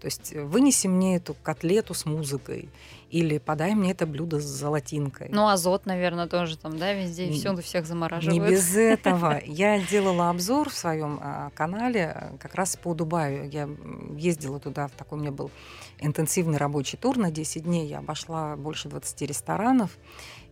[0.00, 2.70] То есть э, вынеси мне эту котлету с музыкой
[3.10, 5.28] или подай мне это блюдо с золотинкой.
[5.30, 8.42] Ну, азот, наверное, тоже там, да, везде и всюду всех замораживают.
[8.42, 9.40] Не без этого.
[9.44, 13.50] Я делала обзор в своем а, канале э, как раз по Дубаю.
[13.50, 13.68] Я
[14.16, 15.50] ездила туда, в такой у меня был
[15.98, 17.86] интенсивный рабочий тур на 10 дней.
[17.86, 19.98] Я обошла больше 20 ресторанов.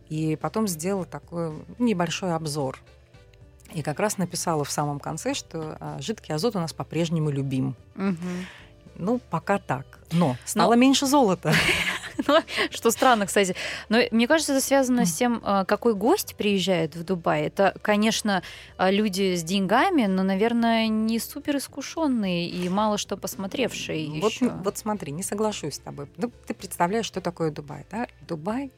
[0.09, 2.79] И потом сделала такой небольшой обзор.
[3.73, 7.75] И как раз написала в самом конце, что а, жидкий азот у нас по-прежнему любим.
[7.95, 8.15] Угу.
[8.99, 9.99] Ну, пока так.
[10.11, 10.81] Но стало Но...
[10.81, 11.53] меньше золота.
[12.27, 12.37] Ну,
[12.69, 13.55] что странно, кстати.
[13.87, 17.43] Но мне кажется, это связано с тем, а, какой гость приезжает в Дубай.
[17.43, 18.43] Это, конечно,
[18.75, 24.49] а, люди с деньгами, но, наверное, не супер искушенные и мало что посмотревшие вот, еще.
[24.49, 26.07] Вот смотри, не соглашусь с тобой.
[26.17, 28.05] Ну, ты представляешь, что такое Дубай, да?
[28.27, 28.69] Дубай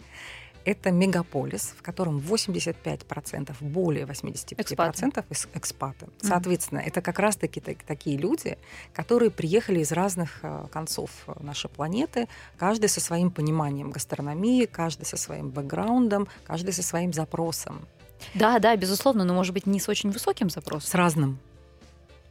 [0.65, 5.26] это мегаполис, в котором 85%, более 85% экспаты.
[5.54, 6.08] экспаты.
[6.21, 6.88] Соответственно, mm-hmm.
[6.88, 8.58] это как раз-таки такие люди,
[8.93, 15.17] которые приехали из разных э, концов нашей планеты, каждый со своим пониманием гастрономии, каждый со
[15.17, 17.88] своим бэкграундом, каждый со своим запросом.
[18.34, 20.89] Да, да, безусловно, но может быть не с очень высоким запросом.
[20.89, 21.39] С разным.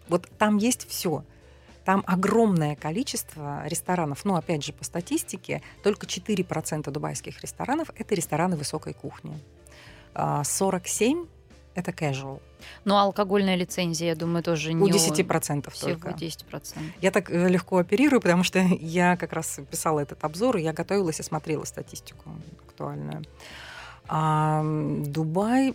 [0.09, 1.25] Вот там есть все.
[1.85, 4.25] Там огромное количество ресторанов.
[4.25, 9.38] Но, опять же, по статистике, только 4% дубайских ресторанов– это рестораны высокой кухни.
[10.14, 11.27] 47–
[11.75, 12.40] это casual.
[12.85, 14.83] Ну, алкогольная лицензия, я думаю, тоже не...
[14.83, 16.11] У 10% всего только.
[16.11, 16.79] 10%.
[17.01, 20.73] Я так э, легко оперирую, потому что я как раз писала этот обзор, и я
[20.73, 22.31] готовилась и смотрела статистику
[22.69, 23.25] актуальную.
[24.09, 24.62] А,
[25.07, 25.75] Дубай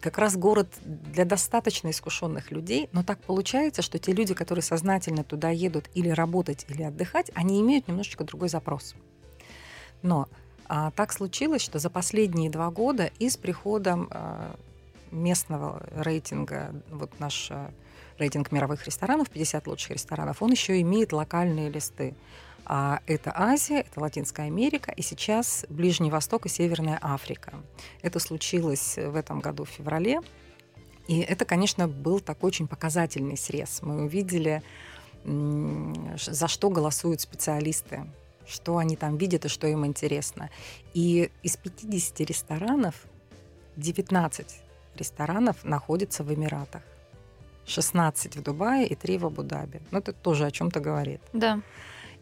[0.00, 5.24] как раз город для достаточно искушенных людей, но так получается, что те люди, которые сознательно
[5.24, 8.94] туда едут или работать, или отдыхать, они имеют немножечко другой запрос.
[10.02, 10.28] Но
[10.66, 14.56] а, так случилось, что за последние два года и с приходом а,
[15.10, 17.70] местного рейтинга, вот наш а,
[18.18, 22.14] рейтинг мировых ресторанов, 50 лучших ресторанов, он еще имеет локальные листы.
[22.72, 27.54] А это Азия, это Латинская Америка и сейчас Ближний Восток и Северная Африка.
[28.00, 30.20] Это случилось в этом году в феврале.
[31.08, 33.80] И это, конечно, был такой очень показательный срез.
[33.82, 34.62] Мы увидели,
[35.24, 38.06] за что голосуют специалисты,
[38.46, 40.48] что они там видят и что им интересно.
[40.94, 42.94] И из 50 ресторанов
[43.78, 44.46] 19
[44.94, 46.82] ресторанов находятся в Эмиратах.
[47.66, 49.82] 16 в Дубае и 3 в Абу-Даби.
[49.90, 51.20] Ну, это тоже о чем-то говорит.
[51.32, 51.60] Да.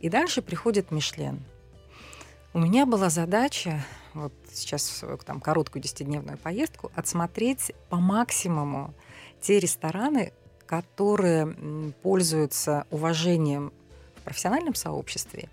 [0.00, 1.40] И дальше приходит Мишлен.
[2.54, 3.84] У меня была задача,
[4.14, 8.94] вот сейчас в там, короткую десятидневную поездку, отсмотреть по максимуму
[9.40, 10.32] те рестораны,
[10.66, 13.72] которые пользуются уважением
[14.16, 15.48] в профессиональном сообществе,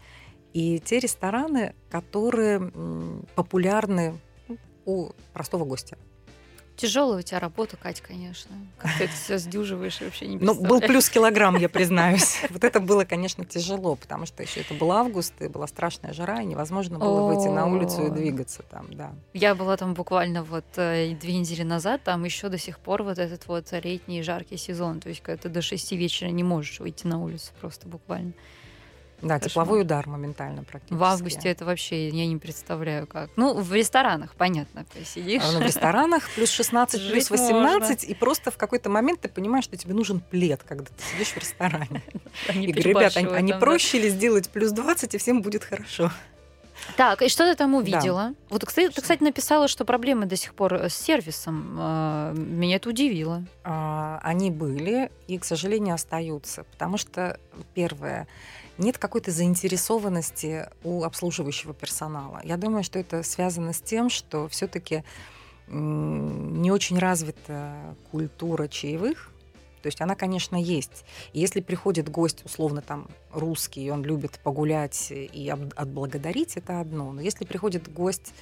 [0.53, 2.71] и те рестораны, которые
[3.35, 4.17] популярны
[4.85, 5.97] у простого гостя.
[6.75, 8.51] Тяжелая у тебя работа, Кать, конечно.
[8.77, 12.41] Как ты это все сдюживаешь вообще не Ну, был плюс килограмм, я признаюсь.
[12.49, 16.41] Вот это было, конечно, тяжело, потому что еще это был август, и была страшная жара,
[16.41, 19.13] и невозможно было выйти на улицу и двигаться там, да.
[19.33, 23.19] Я была там буквально вот э, две недели назад, там еще до сих пор вот
[23.19, 27.07] этот вот летний жаркий сезон, то есть когда ты до шести вечера не можешь выйти
[27.07, 28.33] на улицу просто буквально.
[29.21, 29.49] Да, Кошмар.
[29.49, 30.93] тепловой удар моментально практически.
[30.93, 33.29] В августе это вообще я не представляю как.
[33.35, 35.43] Ну, в ресторанах, понятно, ты сидишь.
[35.43, 39.63] А, ну, в ресторанах плюс 16, плюс 18, и просто в какой-то момент ты понимаешь,
[39.63, 42.03] что тебе нужен плед, когда ты сидишь в ресторане.
[42.53, 46.11] И говорю, ребята, а не проще ли сделать плюс 20, и всем будет хорошо?
[46.97, 48.29] Так, и что ты там увидела?
[48.29, 48.35] Да.
[48.49, 51.77] Вот, кстати, ты, кстати, написала, что проблемы до сих пор э, с сервисом.
[51.79, 53.43] А, меня это удивило.
[53.63, 56.63] А, они были и, к сожалению, остаются.
[56.63, 57.39] Потому что,
[57.73, 58.27] первое,
[58.77, 62.41] нет какой-то заинтересованности у обслуживающего персонала.
[62.43, 65.03] Я думаю, что это связано с тем, что все-таки
[65.67, 69.31] не очень развита культура чаевых.
[69.81, 71.05] То есть она, конечно, есть.
[71.33, 77.11] И если приходит гость, условно, там, русский, и он любит погулять и отблагодарить, это одно.
[77.11, 78.33] Но если приходит гость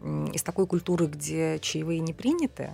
[0.00, 2.70] из такой культуры, где чаевые не приняты,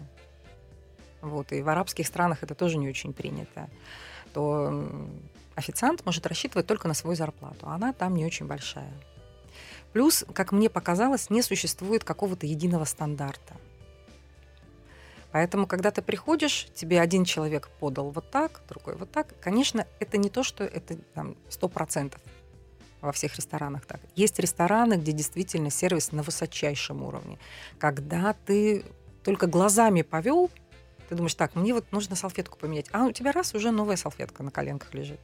[1.22, 3.70] вот, и в арабских странах это тоже не очень принято,
[4.34, 4.86] то
[5.54, 8.92] официант может рассчитывать только на свою зарплату, а она там не очень большая.
[9.92, 13.56] Плюс, как мне показалось, не существует какого-то единого стандарта.
[15.32, 19.34] Поэтому, когда ты приходишь, тебе один человек подал вот так, другой вот так.
[19.40, 20.96] Конечно, это не то, что это
[21.48, 22.20] сто процентов
[23.00, 24.00] во всех ресторанах так.
[24.16, 27.38] Есть рестораны, где действительно сервис на высочайшем уровне.
[27.78, 28.84] Когда ты
[29.24, 30.50] только глазами повел,
[31.08, 32.86] ты думаешь, так, мне вот нужно салфетку поменять.
[32.92, 35.20] А у тебя раз уже новая салфетка на коленках лежит.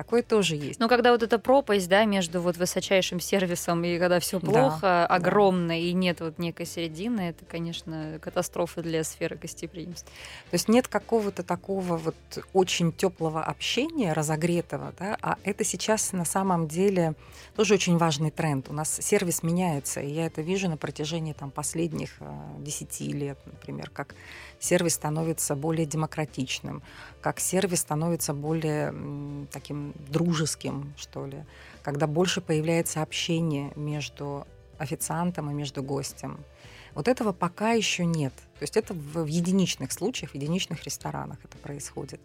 [0.00, 0.80] Такое тоже есть.
[0.80, 5.06] Но когда вот эта пропасть, да, между вот высочайшим сервисом и когда все плохо, да,
[5.06, 5.86] огромная, да.
[5.86, 10.08] и нет вот некой середины, это, конечно, катастрофа для сферы гостеприимства.
[10.50, 12.14] То есть нет какого-то такого вот
[12.54, 17.12] очень теплого общения, разогретого, да, а это сейчас на самом деле
[17.54, 18.70] тоже очень важный тренд.
[18.70, 22.16] У нас сервис меняется, и я это вижу на протяжении там последних
[22.60, 24.14] 10 э, лет, например, как
[24.60, 26.82] сервис становится более демократичным,
[27.20, 28.94] как сервис становится более
[29.50, 31.44] таким дружеским, что ли,
[31.82, 34.46] когда больше появляется общение между
[34.78, 36.44] официантом и между гостем.
[36.94, 38.34] Вот этого пока еще нет.
[38.58, 42.20] То есть это в, единичных случаях, в единичных ресторанах это происходит.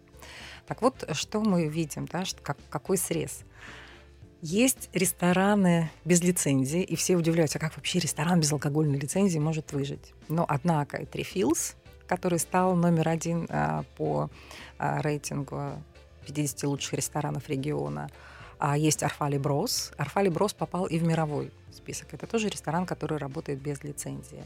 [0.66, 3.42] Так вот, что мы видим, да, как, какой срез?
[4.42, 9.72] Есть рестораны без лицензии, и все удивляются, а как вообще ресторан без алкогольной лицензии может
[9.72, 10.12] выжить.
[10.28, 14.30] Но однако Трифилс, который стал номер один а, по
[14.78, 15.82] а, рейтингу
[16.26, 18.08] 50 лучших ресторанов региона.
[18.58, 19.92] А есть Арфали Брос.
[19.96, 22.14] Арфали Брос попал и в мировой список.
[22.14, 24.44] Это тоже ресторан, который работает без лицензии.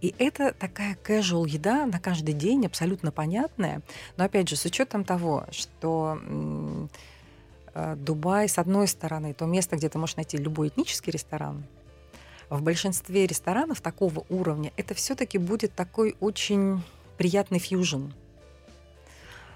[0.00, 3.82] И это такая casual еда на каждый день, абсолютно понятная.
[4.16, 6.18] Но опять же, с учетом того, что
[7.74, 11.64] э, Дубай, с одной стороны, то место, где ты можешь найти любой этнический ресторан,
[12.50, 16.82] в большинстве ресторанов такого уровня это все-таки будет такой очень
[17.16, 18.10] приятный фьюжн.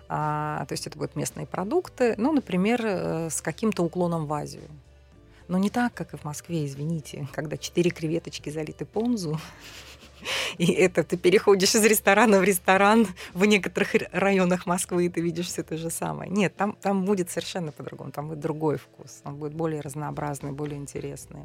[0.09, 4.68] А, то есть это будут местные продукты, ну, например, э, с каким-то уклоном в Азию.
[5.48, 9.40] Но не так, как и в Москве, извините, когда четыре креветочки залиты понзу,
[10.59, 15.46] и это ты переходишь из ресторана в ресторан в некоторых районах Москвы, и ты видишь
[15.46, 16.30] все то же самое.
[16.30, 20.78] Нет, там, там будет совершенно по-другому, там будет другой вкус, он будет более разнообразный, более
[20.78, 21.40] интересный.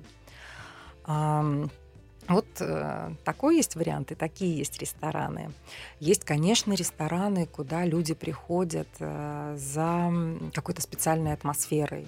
[2.30, 5.52] Вот э, такой есть вариант, и такие есть рестораны.
[6.00, 10.14] Есть, конечно, рестораны, куда люди приходят э, за
[10.54, 12.08] какой-то специальной атмосферой.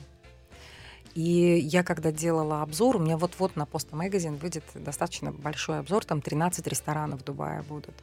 [1.15, 6.05] И я когда делала обзор, у меня вот-вот на Post Magazine выйдет достаточно большой обзор,
[6.05, 7.95] там 13 ресторанов в Дубае будут.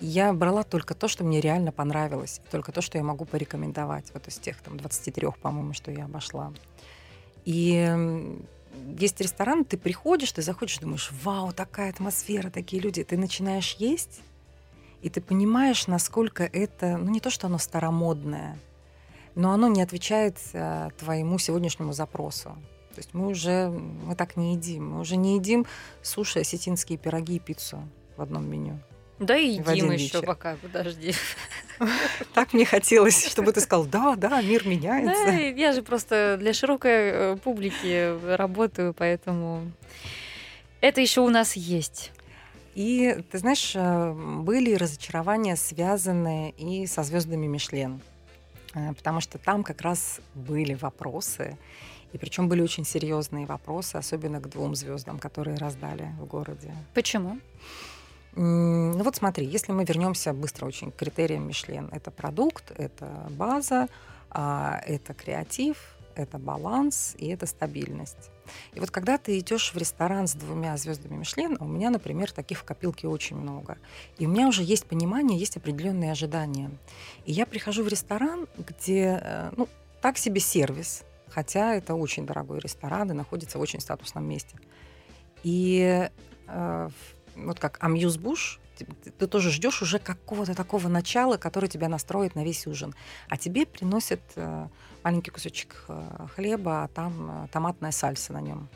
[0.00, 4.26] я брала только то, что мне реально понравилось, только то, что я могу порекомендовать, вот
[4.26, 6.52] из тех там 23, по-моему, что я обошла.
[7.44, 8.40] И
[8.98, 13.04] есть ресторан, ты приходишь, ты заходишь, думаешь, вау, такая атмосфера, такие люди.
[13.04, 14.20] Ты начинаешь есть,
[15.02, 18.58] и ты понимаешь, насколько это, ну не то, что оно старомодное,
[19.34, 22.56] но оно не отвечает а, твоему сегодняшнему запросу.
[22.94, 24.90] То есть мы уже, мы так не едим.
[24.90, 25.66] Мы уже не едим
[26.02, 28.78] суши, осетинские пироги и пиццу в одном меню.
[29.22, 30.26] Да и едим еще вечер.
[30.26, 31.14] пока, подожди.
[32.34, 35.24] Так мне хотелось, чтобы ты сказал, да, да, мир меняется.
[35.26, 39.72] Да, я же просто для широкой э, публики работаю, поэтому
[40.80, 42.12] это еще у нас есть.
[42.74, 48.00] И ты знаешь, э, были разочарования, связанные и со звездами Мишлен.
[48.74, 51.58] Э, потому что там как раз были вопросы,
[52.12, 56.74] и причем были очень серьезные вопросы, особенно к двум звездам, которые раздали в городе.
[56.94, 57.38] Почему?
[58.34, 63.88] Ну вот смотри, если мы вернемся быстро очень к критериям Мишлен, это продукт, это база,
[64.30, 65.76] а, это креатив,
[66.14, 68.30] это баланс и это стабильность.
[68.74, 72.58] И вот когда ты идешь в ресторан с двумя звездами Мишлен, у меня, например, таких
[72.58, 73.76] в копилке очень много.
[74.18, 76.70] И у меня уже есть понимание, есть определенные ожидания.
[77.24, 79.68] И я прихожу в ресторан, где, э, ну,
[80.00, 84.56] так себе сервис, хотя это очень дорогой ресторан и находится в очень статусном месте.
[85.42, 86.08] И
[86.48, 86.88] э,
[87.36, 88.60] вот как Амьюз Буш,
[89.18, 92.94] ты, тоже ждешь уже какого-то такого начала, которое тебя настроит на весь ужин.
[93.28, 94.68] А тебе приносят э,
[95.02, 98.68] маленький кусочек э, хлеба, а там э, томатная сальса на нем.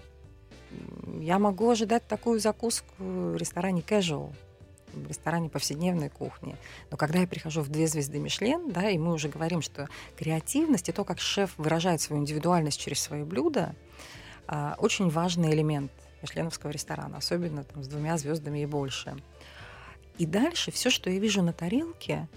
[1.21, 4.33] Я могу ожидать такую закуску в ресторане casual,
[4.93, 6.57] в ресторане повседневной кухни.
[6.91, 10.89] Но когда я прихожу в две звезды Мишлен, да, и мы уже говорим, что креативность
[10.89, 13.75] и то, как шеф выражает свою индивидуальность через свои блюда,
[14.49, 15.91] э, очень важный элемент–
[16.27, 19.17] мишленовского ресторана, особенно там, с двумя звездами и больше.
[20.19, 22.29] И дальше все, что я вижу на тарелке,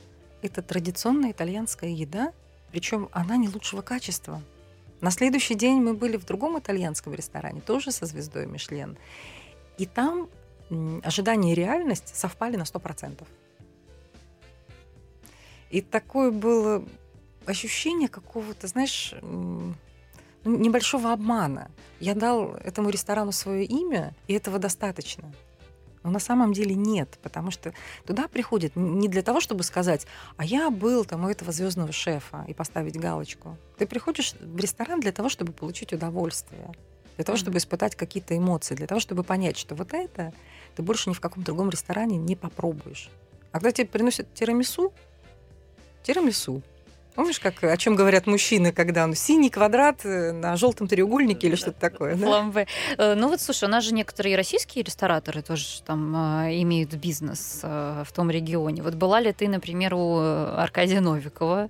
[0.41, 2.33] это традиционная итальянская еда,
[2.71, 4.41] причем она не лучшего качества.
[5.01, 8.97] На следующий день мы были в другом итальянском ресторане, тоже со звездой Мишлен.
[9.77, 10.29] И там
[11.03, 13.23] ожидание и реальность совпали на 100%.
[15.71, 16.85] И такое было
[17.45, 19.13] ощущение какого-то, знаешь,
[20.43, 21.69] ну, небольшого обмана.
[21.99, 25.31] Я дал этому ресторану свое имя, и этого достаточно.
[26.03, 27.73] Но на самом деле нет, потому что
[28.05, 32.45] туда приходят не для того, чтобы сказать, а я был там у этого звездного шефа
[32.47, 33.57] и поставить галочку.
[33.77, 36.71] Ты приходишь в ресторан для того, чтобы получить удовольствие,
[37.17, 40.33] для того, чтобы испытать какие-то эмоции, для того, чтобы понять, что вот это
[40.75, 43.09] ты больше ни в каком другом ресторане не попробуешь.
[43.51, 44.93] А когда тебе приносят тирамису,
[46.03, 46.61] тирамису,
[47.15, 51.55] Помнишь, как, о чем говорят мужчины, когда он синий квадрат э, на желтом треугольнике или
[51.55, 52.15] что-то такое?
[52.15, 52.67] Фламбе.
[52.97, 53.15] Да?
[53.15, 58.03] Ну вот, слушай, у нас же некоторые российские рестораторы тоже там э, имеют бизнес э,
[58.07, 58.83] в том регионе.
[58.83, 61.69] Вот была ли ты, например, у Аркадия Новикова?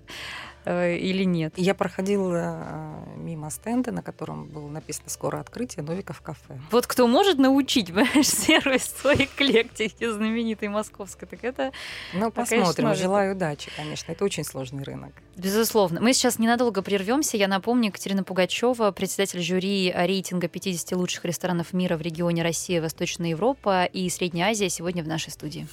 [0.66, 1.54] Э, или нет?
[1.58, 6.60] Я проходила э, мимо стенда, на котором было написано «Скоро открытие Новиков кафе».
[6.72, 11.72] Вот кто может научить, понимаешь, сервис той эклектики знаменитой московской, так это...
[12.14, 12.74] Ну, посмотрим.
[12.74, 14.12] Конечно, Желаю удачи, конечно.
[14.12, 15.14] Это очень сложный рынок.
[15.36, 16.02] Безусловно.
[16.02, 17.38] Мы сейчас ненадолго прервемся.
[17.38, 23.30] Я напомню, Екатерина Пугачева, председатель жюри рейтинга 50 лучших ресторанов мира в регионе Россия, Восточная
[23.30, 25.68] Европа и Средняя Азия сегодня в нашей студии.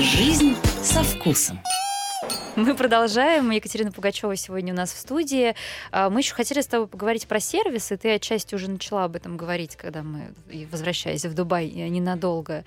[0.00, 1.58] Жизнь со вкусом.
[2.54, 3.50] Мы продолжаем.
[3.50, 5.56] Екатерина Пугачева сегодня у нас в студии.
[5.90, 7.96] А, мы еще хотели с тобой поговорить про сервисы.
[7.96, 10.32] Ты отчасти уже начала об этом говорить, когда мы,
[10.70, 12.64] возвращаясь в Дубай ненадолго.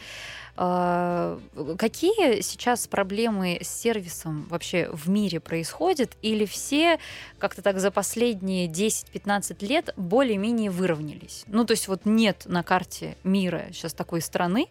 [0.58, 1.40] А,
[1.78, 6.12] какие сейчас проблемы с сервисом вообще в мире происходят?
[6.22, 7.00] Или все
[7.40, 11.46] как-то так за последние 10-15 лет более-менее выровнялись?
[11.48, 14.68] Ну, то есть вот нет на карте мира сейчас такой страны,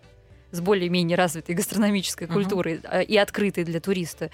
[0.53, 2.33] с более-менее развитой гастрономической uh-huh.
[2.33, 4.31] культурой а, и открытой для туриста,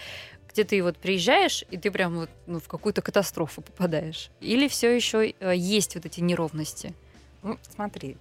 [0.53, 4.31] где ты вот приезжаешь, и ты прям вот, ну, в какую-то катастрофу попадаешь?
[4.41, 6.95] Или все еще э, есть вот эти неровности?
[7.43, 8.17] Ну, смотри,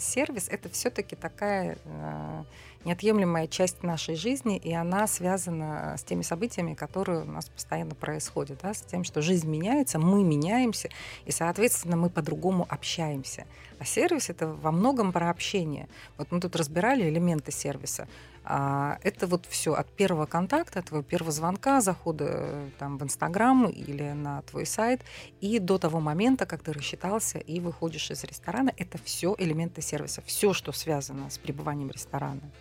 [0.00, 2.44] сервис это все-таки такая э,
[2.84, 8.60] неотъемлемая часть нашей жизни, и она связана с теми событиями, которые у нас постоянно происходят,
[8.62, 10.88] да, с тем, что жизнь меняется, мы меняемся,
[11.24, 13.46] и, соответственно, мы по-другому общаемся.
[13.78, 15.88] А сервис это во многом про общение.
[16.16, 18.08] Вот мы тут разбирали элементы сервиса.
[18.42, 23.02] А, это вот все от первого контакта, от твоего первого звонка, захода э, там, в
[23.02, 25.02] Инстаграм или на твой сайт,
[25.40, 30.22] и до того момента, как ты рассчитался и выходишь из ресторана, это все элементы сервиса,
[30.24, 32.52] все, что связано с пребыванием ресторана.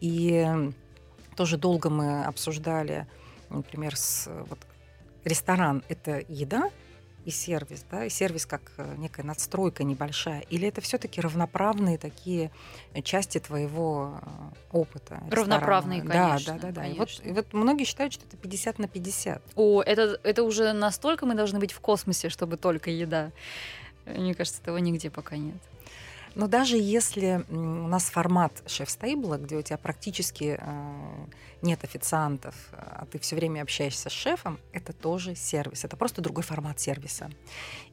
[0.00, 0.72] И
[1.36, 3.06] тоже долго мы обсуждали,
[3.50, 4.58] например, с, вот,
[5.24, 6.70] ресторан– это еда,
[7.24, 12.50] и сервис, да, и сервис как э, некая надстройка небольшая, или это все-таки равноправные такие
[13.04, 15.22] части твоего э, опыта?
[15.26, 15.56] Ресторана?
[15.56, 16.54] Равноправные, конечно.
[16.54, 16.80] Да, да, да.
[16.82, 16.86] да.
[16.86, 19.42] И, вот, и вот многие считают, что это 50 на 50.
[19.54, 23.32] О, это, это уже настолько мы должны быть в космосе, чтобы только еда.
[24.06, 25.56] Мне кажется, этого нигде пока нет.
[26.34, 31.26] Но даже если у нас формат шеф-стейбла, где у тебя практически э,
[31.62, 35.84] нет официантов, а ты все время общаешься с шефом, это тоже сервис.
[35.84, 37.30] Это просто другой формат сервиса.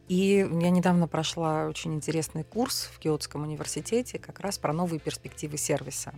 [0.07, 5.57] И я недавно прошла очень интересный курс в Киотском университете как раз про новые перспективы
[5.57, 6.13] сервиса.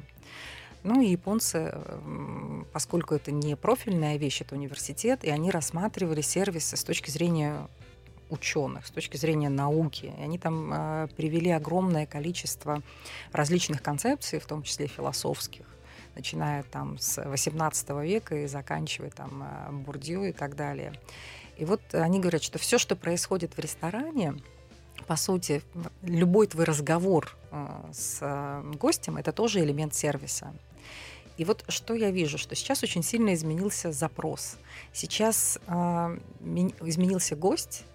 [0.83, 1.77] Ну и японцы,
[2.71, 7.67] поскольку это не профильная вещь, это университет, и они рассматривали сервисы с точки зрения
[8.29, 10.13] ученых, с точки зрения науки.
[10.17, 12.81] И они там э, привели огромное количество
[13.31, 15.65] различных концепций, в том числе философских
[16.15, 20.93] начиная там с 18 века и заканчивая там э, Бурдью и так далее.
[21.57, 24.35] И вот они говорят, что все, что происходит в ресторане,
[25.07, 25.61] по сути,
[26.03, 30.53] любой твой разговор э, с э, гостем, это тоже элемент сервиса.
[31.37, 34.57] И вот что я вижу, что сейчас очень сильно изменился запрос.
[34.91, 36.19] Сейчас э,
[36.81, 37.85] изменился гость,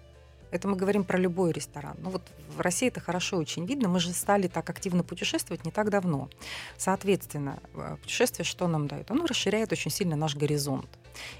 [0.51, 1.95] это мы говорим про любой ресторан.
[1.99, 2.21] Ну вот
[2.55, 3.89] в России это хорошо очень видно.
[3.89, 6.29] Мы же стали так активно путешествовать не так давно.
[6.77, 9.11] Соответственно, э, путешествие что нам дает?
[9.11, 10.87] Оно расширяет очень сильно наш горизонт.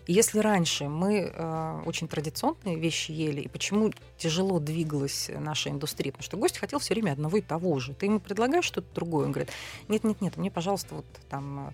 [0.07, 6.11] И если раньше мы э, очень традиционные вещи ели, и почему тяжело двигалась наша индустрия?
[6.11, 7.93] Потому что гость хотел все время одного и того же.
[7.93, 9.51] Ты ему предлагаешь что-то другое, он говорит,
[9.87, 11.71] нет-нет-нет, мне, пожалуйста, вот там э,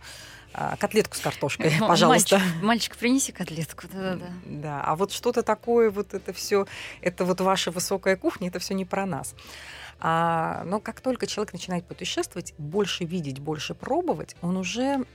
[0.79, 2.37] котлетку с картошкой, пожалуйста.
[2.37, 4.31] Мальчик, мальчик, принеси котлетку, да-да-да.
[4.45, 6.67] Да, а вот что-то такое, вот это все,
[7.01, 9.35] это вот ваша высокая кухня, это все не про нас.
[9.99, 15.05] А, но как только человек начинает путешествовать, больше видеть, больше пробовать, он уже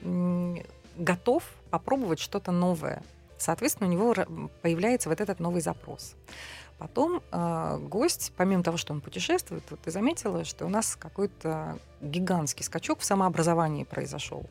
[0.96, 3.02] готов попробовать что-то новое.
[3.36, 4.14] Соответственно, у него
[4.62, 6.14] появляется вот этот новый запрос.
[6.78, 11.78] Потом э, гость, помимо того, что он путешествует, вот ты заметила, что у нас какой-то
[12.02, 14.46] гигантский скачок в самообразовании произошел.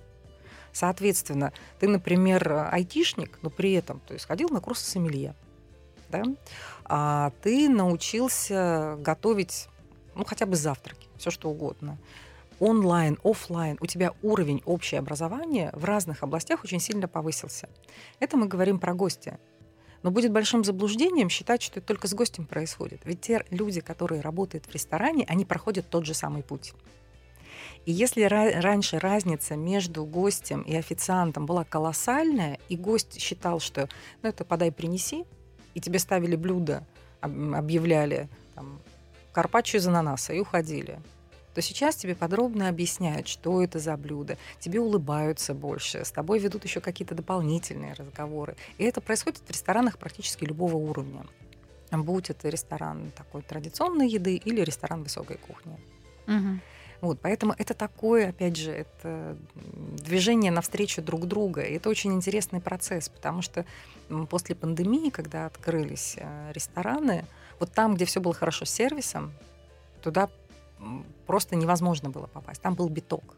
[0.75, 5.33] Соответственно, ты, например, айтишник, но при этом то есть, ходил на курсы сомелье,
[6.09, 6.23] да?
[6.83, 9.69] а ты научился готовить
[10.15, 11.97] ну, хотя бы завтраки, все что угодно.
[12.59, 17.69] Онлайн, офлайн, у тебя уровень общее образования в разных областях очень сильно повысился.
[18.19, 19.39] Это мы говорим про гостя.
[20.03, 22.99] Но будет большим заблуждением считать, что это только с гостем происходит.
[23.05, 26.73] Ведь те люди, которые работают в ресторане, они проходят тот же самый путь.
[27.85, 33.87] И если ra- раньше разница между гостем и официантом была колоссальная, и гость считал, что
[34.21, 35.25] ну это подай, принеси,
[35.73, 36.83] и тебе ставили блюдо,
[37.21, 38.79] объявляли там,
[39.33, 40.99] карпаччо из ананаса и уходили
[41.55, 46.65] то сейчас тебе подробно объясняют, что это за блюдо, тебе улыбаются больше, с тобой ведут
[46.65, 48.57] еще какие-то дополнительные разговоры.
[48.77, 51.25] И это происходит в ресторанах практически любого уровня.
[51.91, 55.79] Будь это ресторан такой традиционной еды или ресторан высокой кухни.
[56.27, 56.59] Угу.
[57.05, 61.61] Вот, поэтому это такое, опять же, это движение навстречу друг друга.
[61.61, 63.63] И это очень интересный процесс, потому что
[64.27, 67.25] после пандемии, когда открылись э, рестораны,
[67.59, 69.33] вот там, где все было хорошо с сервисом,
[70.01, 70.29] туда
[71.27, 72.61] просто невозможно было попасть.
[72.61, 73.34] Там был биток.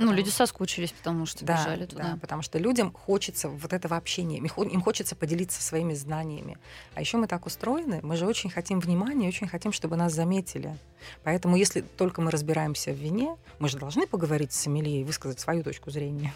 [0.00, 2.02] Ну, люди соскучились, потому что да, бежали туда.
[2.02, 6.56] Да, потому что людям хочется вот этого общения, им хочется поделиться своими знаниями.
[6.94, 10.76] А еще мы так устроены, мы же очень хотим внимания, очень хотим, чтобы нас заметили.
[11.22, 15.38] Поэтому если только мы разбираемся в вине, мы же должны поговорить с сомелье и высказать
[15.38, 16.32] свою точку зрения.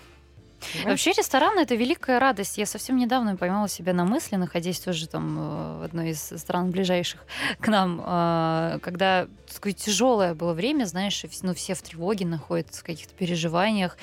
[0.73, 0.91] Понимаешь?
[0.91, 2.59] Вообще ресторан это великая радость.
[2.59, 6.71] Я совсем недавно поймала себя на мысли, находясь тоже там э, в одной из стран
[6.71, 7.25] ближайших
[7.61, 12.85] к нам, э, когда такое тяжелое было время, знаешь, ну, все в тревоге находятся, в
[12.85, 13.97] каких-то переживаниях.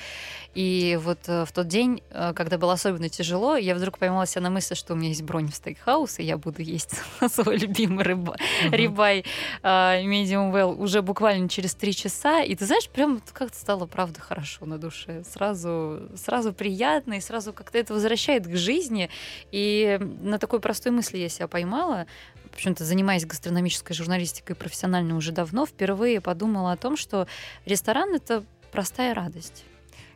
[0.54, 4.50] И вот э, в тот день, когда было особенно тяжело, я вдруг поймала себя на
[4.50, 6.94] мысли, что у меня есть бронь в стейкхаус, и я буду есть
[7.28, 8.76] свой любимый рыба, uh-huh.
[8.76, 9.24] рибай
[9.62, 12.42] medium well уже буквально через три часа.
[12.42, 15.22] И ты знаешь, прям как-то стало, правда, хорошо на душе.
[15.24, 19.10] Сразу, сразу приятно, и сразу как-то это возвращает к жизни.
[19.50, 22.06] И на такой простой мысли я себя поймала,
[22.50, 27.26] почему-то занимаясь гастрономической журналистикой профессионально уже давно, впервые подумала о том, что
[27.64, 29.64] ресторан— это простая радость.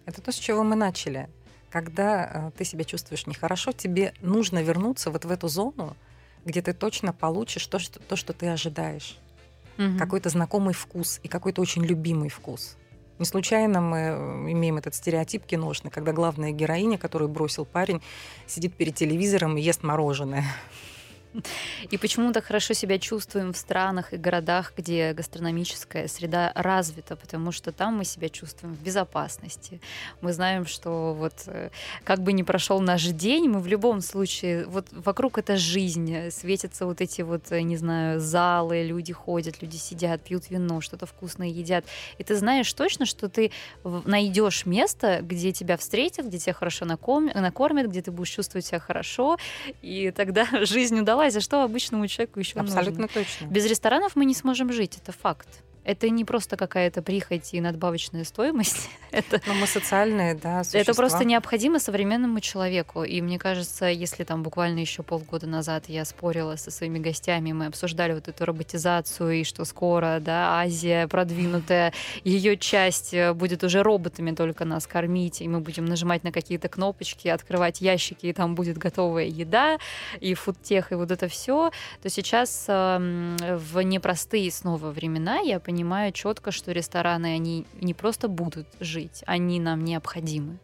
[0.05, 1.29] Это то, с чего мы начали.
[1.71, 5.97] Когда э, ты себя чувствуешь нехорошо, тебе нужно вернуться вот в эту зону,
[6.45, 9.19] где ты точно получишь то, что, то, что ты ожидаешь.
[9.79, 9.99] Угу.
[9.99, 12.77] Какой-то знакомый вкус и какой-то очень любимый вкус.
[13.19, 18.03] Не случайно мы э, имеем этот стереотип киношный, когда главная героиня, которую бросил парень,
[18.47, 20.45] сидит перед телевизором и ест мороженое.
[21.91, 27.53] И почему так хорошо себя чувствуем в странах и городах, где гастрономическая среда развита, потому
[27.53, 29.81] что там мы себя чувствуем в безопасности.
[30.21, 31.71] Мы знаем, что вот э,
[32.05, 36.87] как бы ни прошел наш день, мы в любом случае, вот вокруг это жизнь, светятся
[36.87, 41.49] вот эти вот, э, не знаю, залы, люди ходят, люди сидят, пьют вино, что-то вкусное
[41.49, 41.85] едят.
[42.19, 43.51] И ты знаешь точно, что ты
[43.85, 49.39] найдешь место, где тебя встретят, где тебя хорошо накормят, где ты будешь чувствовать себя хорошо,
[49.83, 53.23] и тогда жизнь удалась за что обычному человеку еще Абсолютно нужно.
[53.23, 53.47] точно.
[53.47, 55.49] Без ресторанов мы не сможем жить, это факт.
[55.87, 58.91] Это не просто какая-то прихоть и надбавочная стоимость.
[59.13, 60.81] это, Но мы социальные, да, существа.
[60.81, 63.05] Это просто необходимо современному человеку.
[63.05, 67.67] И мне кажется, если там буквально еще полгода назад я спорила со своими гостями, мы
[67.67, 71.93] обсуждали вот эту роботизацию и что скоро, да, Азия продвинутая,
[72.25, 76.69] ее часть э, будет уже роботами только нас кормить, и мы будем нажимать на какие-то
[76.69, 79.79] кнопочки, открывать ящики, и там будет готовая еда,
[80.19, 81.71] и фудтех, и вот это все,
[82.03, 87.93] то сейчас э, в непростые снова времена я понимаю, понимаю четко, что рестораны, они не
[87.93, 90.57] просто будут жить, они нам необходимы.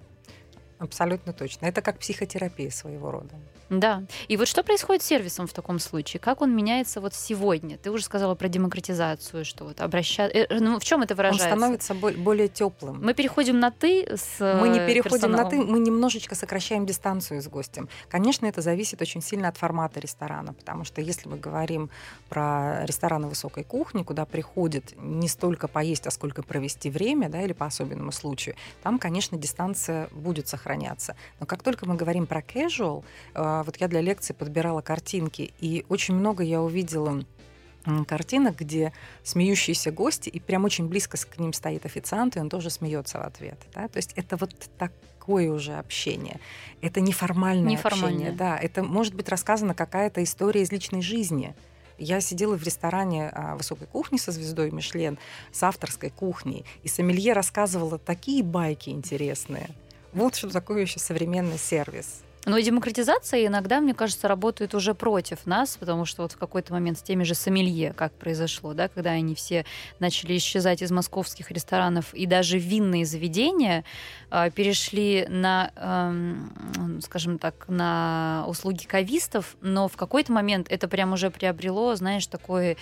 [0.83, 1.67] Абсолютно точно.
[1.67, 3.35] Это как психотерапия своего рода.
[3.71, 4.03] Да.
[4.29, 6.21] И вот что происходит с сервисом в таком случае?
[6.21, 7.79] Как он меняется вот сегодня?
[7.79, 10.37] Ты уже сказала про демократизацию, что вот обращаться...
[10.37, 11.49] Э, ну, в чем это выражается?
[11.49, 13.01] Он становится более теплым.
[13.03, 15.45] Мы переходим на «ты» с Мы не переходим персоналом.
[15.45, 17.89] на «ты», мы немножечко сокращаем дистанцию с гостем.
[18.09, 21.89] Конечно, это зависит очень сильно от формата ресторана, потому что если мы говорим
[22.29, 27.55] про рестораны высокой кухни, куда приходит не столько поесть, а сколько провести время, да, или
[27.55, 30.72] по особенному случаю, там, конечно, дистанция будет сохраняться.
[31.41, 33.05] Но как только мы говорим про casual,
[33.35, 37.25] э, вот я для лекции подбирала картинки, и очень много я увидела
[38.07, 38.93] картинок, где
[39.25, 43.23] смеющиеся гости, и прям очень близко к ним стоит официант, и он тоже смеется в
[43.23, 43.59] ответ.
[43.75, 43.89] Да?
[43.89, 46.41] То есть это вот такое уже общение.
[46.81, 48.31] Это неформальное, неформальное.
[48.31, 48.33] общение.
[48.33, 51.55] Да, это может быть рассказана какая-то история из личной жизни.
[51.99, 55.19] Я сидела в ресторане а, высокой кухни со звездой Мишлен,
[55.53, 59.71] с авторской кухней, и сомелье рассказывала такие байки интересные.
[60.13, 62.23] Вот что такое еще современный сервис.
[62.45, 66.73] Но и демократизация иногда, мне кажется, работает уже против нас, потому что вот в какой-то
[66.73, 69.65] момент с теми же сомелье, как произошло, да, когда они все
[70.01, 73.85] начали исчезать из московских ресторанов, и даже винные заведения
[74.33, 81.13] э, перешли на, э, скажем так, на услуги кавистов, но в какой-то момент это прям
[81.13, 82.77] уже приобрело, знаешь, такое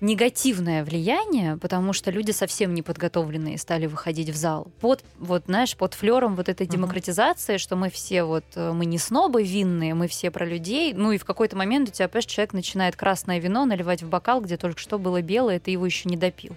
[0.00, 4.68] негативное влияние, потому что люди совсем неподготовленные стали выходить в зал.
[4.80, 7.58] Под, вот, знаешь, под флером вот этой демократизации, uh-huh.
[7.58, 10.92] что мы все вот, э, мы не снобы винные, мы все про людей.
[10.94, 14.40] Ну и в какой-то момент у тебя, понимаешь, человек начинает красное вино наливать в бокал,
[14.40, 16.56] где только что было белое, ты его еще не допил.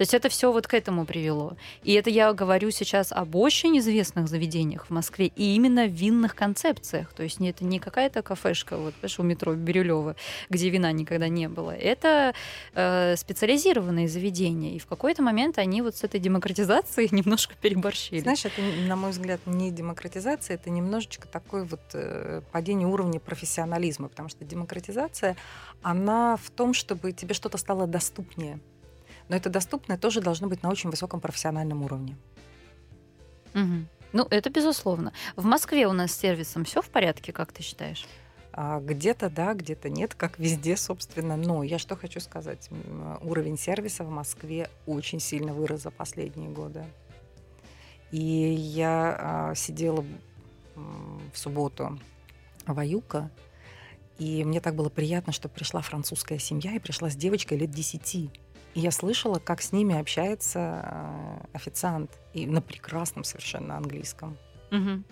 [0.00, 1.58] То есть это все вот к этому привело.
[1.82, 6.34] И это я говорю сейчас об очень известных заведениях в Москве и именно в винных
[6.34, 7.12] концепциях.
[7.12, 10.16] То есть это не какая-то кафешка, вот, у метро Бирюлева,
[10.48, 11.72] где вина никогда не было.
[11.72, 12.32] Это
[12.72, 14.76] э, специализированные заведения.
[14.76, 18.20] И в какой-то момент они вот с этой демократизацией немножко переборщили.
[18.20, 24.08] Знаешь, это, на мой взгляд, не демократизация, это немножечко такое вот э, падение уровня профессионализма,
[24.08, 25.36] потому что демократизация,
[25.82, 28.60] она в том, чтобы тебе что-то стало доступнее.
[29.30, 32.16] Но это доступно тоже должно быть на очень высоком профессиональном уровне.
[33.54, 33.86] Угу.
[34.12, 35.12] Ну, это безусловно.
[35.36, 38.08] В Москве у нас с сервисом все в порядке, как ты считаешь?
[38.52, 41.36] А, где-то да, где-то нет, как везде, собственно.
[41.36, 42.68] Но я что хочу сказать.
[43.22, 46.84] Уровень сервиса в Москве очень сильно вырос за последние годы.
[48.10, 50.04] И я а, сидела
[50.74, 52.00] в субботу
[52.66, 53.30] в Аюка,
[54.18, 58.49] и мне так было приятно, что пришла французская семья и пришла с девочкой лет 10.
[58.74, 62.10] И я слышала, как с ними общается э, официант.
[62.32, 64.38] И на прекрасном совершенно английском.
[64.70, 65.02] Угу.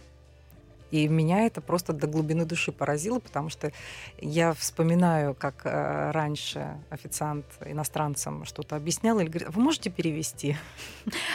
[0.90, 3.72] И меня это просто до глубины души поразило, потому что
[4.20, 10.56] я вспоминаю, как э, раньше официант иностранцам что-то объяснял или говорит, вы можете перевести?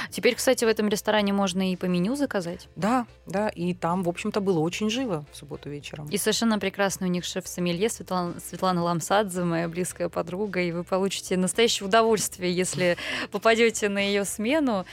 [0.10, 2.68] Теперь, кстати, в этом ресторане можно и по меню заказать.
[2.76, 6.08] Да, да, и там, в общем-то, было очень живо в субботу вечером.
[6.10, 11.38] И совершенно прекрасный у них шеф-сомелье Светлана, Светлана Ламсадзе, моя близкая подруга, и вы получите
[11.38, 12.98] настоящее удовольствие, если
[13.32, 14.86] попадете на ее смену.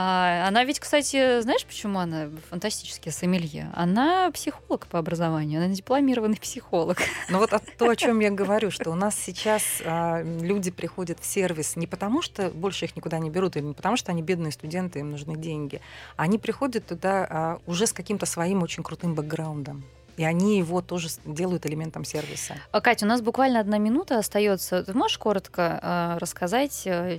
[0.00, 3.68] А, она ведь, кстати, знаешь, почему она фантастический сомелье?
[3.74, 6.98] Она психолог по образованию, она дипломированный психолог.
[7.28, 11.26] Ну вот то, о чем я говорю, что у нас сейчас а, люди приходят в
[11.26, 14.52] сервис не потому, что больше их никуда не берут, или не потому, что они бедные
[14.52, 15.80] студенты, им нужны деньги.
[16.16, 19.82] Они приходят туда а, уже с каким-то своим очень крутым бэкграундом
[20.18, 22.56] и они его тоже делают элементом сервиса.
[22.72, 24.82] А, Катя, у нас буквально одна минута остается.
[24.82, 26.72] Ты можешь коротко э, рассказать,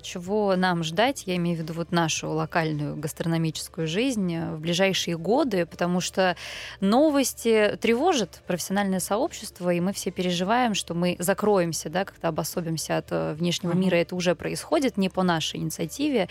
[0.04, 1.24] чего нам ждать?
[1.26, 6.36] Я имею в виду вот нашу локальную гастрономическую жизнь э, в ближайшие годы, потому что
[6.82, 13.08] новости тревожат профессиональное сообщество, и мы все переживаем, что мы закроемся, да, как-то обособимся от
[13.12, 13.96] э, внешнего мира.
[13.96, 16.28] Это уже происходит не по нашей инициативе.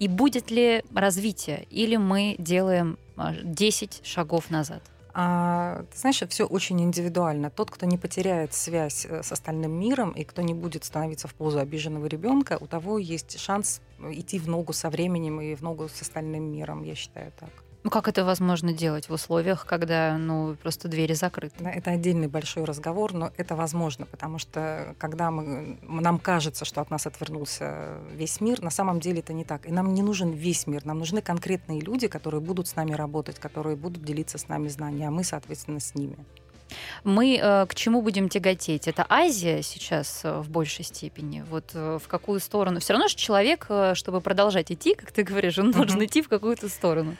[0.00, 4.82] И будет ли развитие, или мы делаем 10 шагов назад?
[5.20, 7.50] А, знаешь, все очень индивидуально.
[7.50, 11.34] Тот, кто не потеряет связь э, с остальным миром и кто не будет становиться в
[11.34, 15.88] позу обиженного ребенка, у того есть шанс идти в ногу со временем и в ногу
[15.88, 17.50] с остальным миром, я считаю так.
[17.84, 21.64] Ну как это возможно делать в условиях, когда ну, просто двери закрыты?
[21.64, 26.90] Это отдельный большой разговор, но это возможно, потому что когда мы, нам кажется, что от
[26.90, 29.66] нас отвернулся весь мир, на самом деле это не так.
[29.66, 33.38] И нам не нужен весь мир, нам нужны конкретные люди, которые будут с нами работать,
[33.38, 36.16] которые будут делиться с нами знания, а мы, соответственно, с ними.
[37.04, 38.88] Мы э, к чему будем тяготеть?
[38.88, 41.44] Это Азия сейчас э, в большей степени.
[41.48, 42.80] Вот э, в какую сторону?
[42.80, 46.28] Все равно же человек, э, чтобы продолжать идти, как ты говоришь, он должен идти в
[46.28, 47.16] какую-то сторону.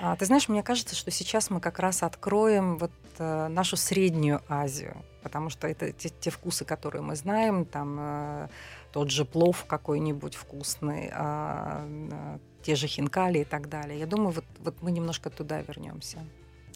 [0.00, 4.42] А, ты знаешь, мне кажется, что сейчас мы как раз откроем вот э, нашу среднюю
[4.48, 8.48] Азию, потому что это те, те вкусы, которые мы знаем, там э,
[8.92, 13.98] тот же плов какой-нибудь вкусный, а, э, те же хинкали и так далее.
[13.98, 16.18] Я думаю, вот, вот мы немножко туда вернемся.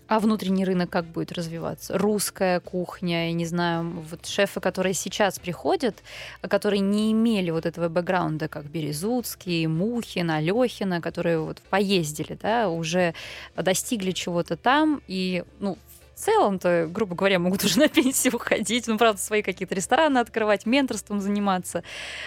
[0.07, 1.97] А внутренний рынок как будет развиваться?
[1.97, 5.97] Русская кухня, я не знаю, вот шефы, которые сейчас приходят,
[6.43, 12.69] а которые не имели вот этого бэкграунда, как Березуцкий, Мухин, Алехина, которые вот поездили, да,
[12.69, 13.15] уже
[13.57, 15.79] достигли чего-то там, и, ну,
[16.15, 20.67] в целом-то, грубо говоря, могут уже на пенсию уходить, ну, правда, свои какие-то рестораны открывать,
[20.67, 21.83] менторством заниматься,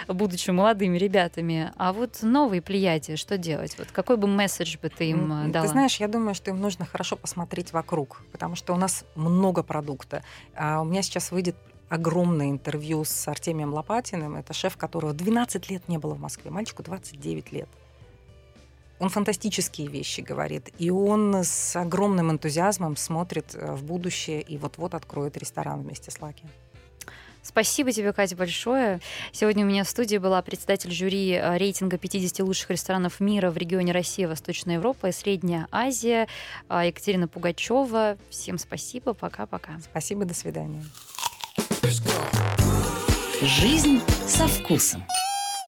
[0.07, 1.71] будучи молодыми ребятами.
[1.77, 3.77] А вот новые плеяди, что делать?
[3.77, 5.65] Вот какой бы месседж бы ты им ты дала?
[5.65, 9.63] Ты знаешь, я думаю, что им нужно хорошо посмотреть вокруг, потому что у нас много
[9.63, 10.23] продукта.
[10.55, 11.55] А у меня сейчас выйдет
[11.89, 14.35] огромное интервью с Артемием Лопатиным.
[14.35, 16.51] Это шеф, которого 12 лет не было в Москве.
[16.51, 17.69] Мальчику 29 лет.
[18.99, 24.95] Он фантастические вещи говорит, и он с огромным энтузиазмом смотрит э, в будущее и вот-вот
[24.95, 26.45] откроет ресторан вместе с Лаки.
[27.47, 28.99] Спасибо тебе, Катя, большое.
[29.31, 33.57] Сегодня у меня в студии была председатель жюри э, рейтинга 50 лучших ресторанов мира в
[33.57, 36.27] регионе Россия, Восточная Европа и Средняя Азия
[36.67, 38.17] э, Екатерина Пугачева.
[38.29, 39.79] Всем спасибо, пока-пока.
[39.79, 40.83] Спасибо, до свидания.
[43.41, 45.03] Жизнь со вкусом.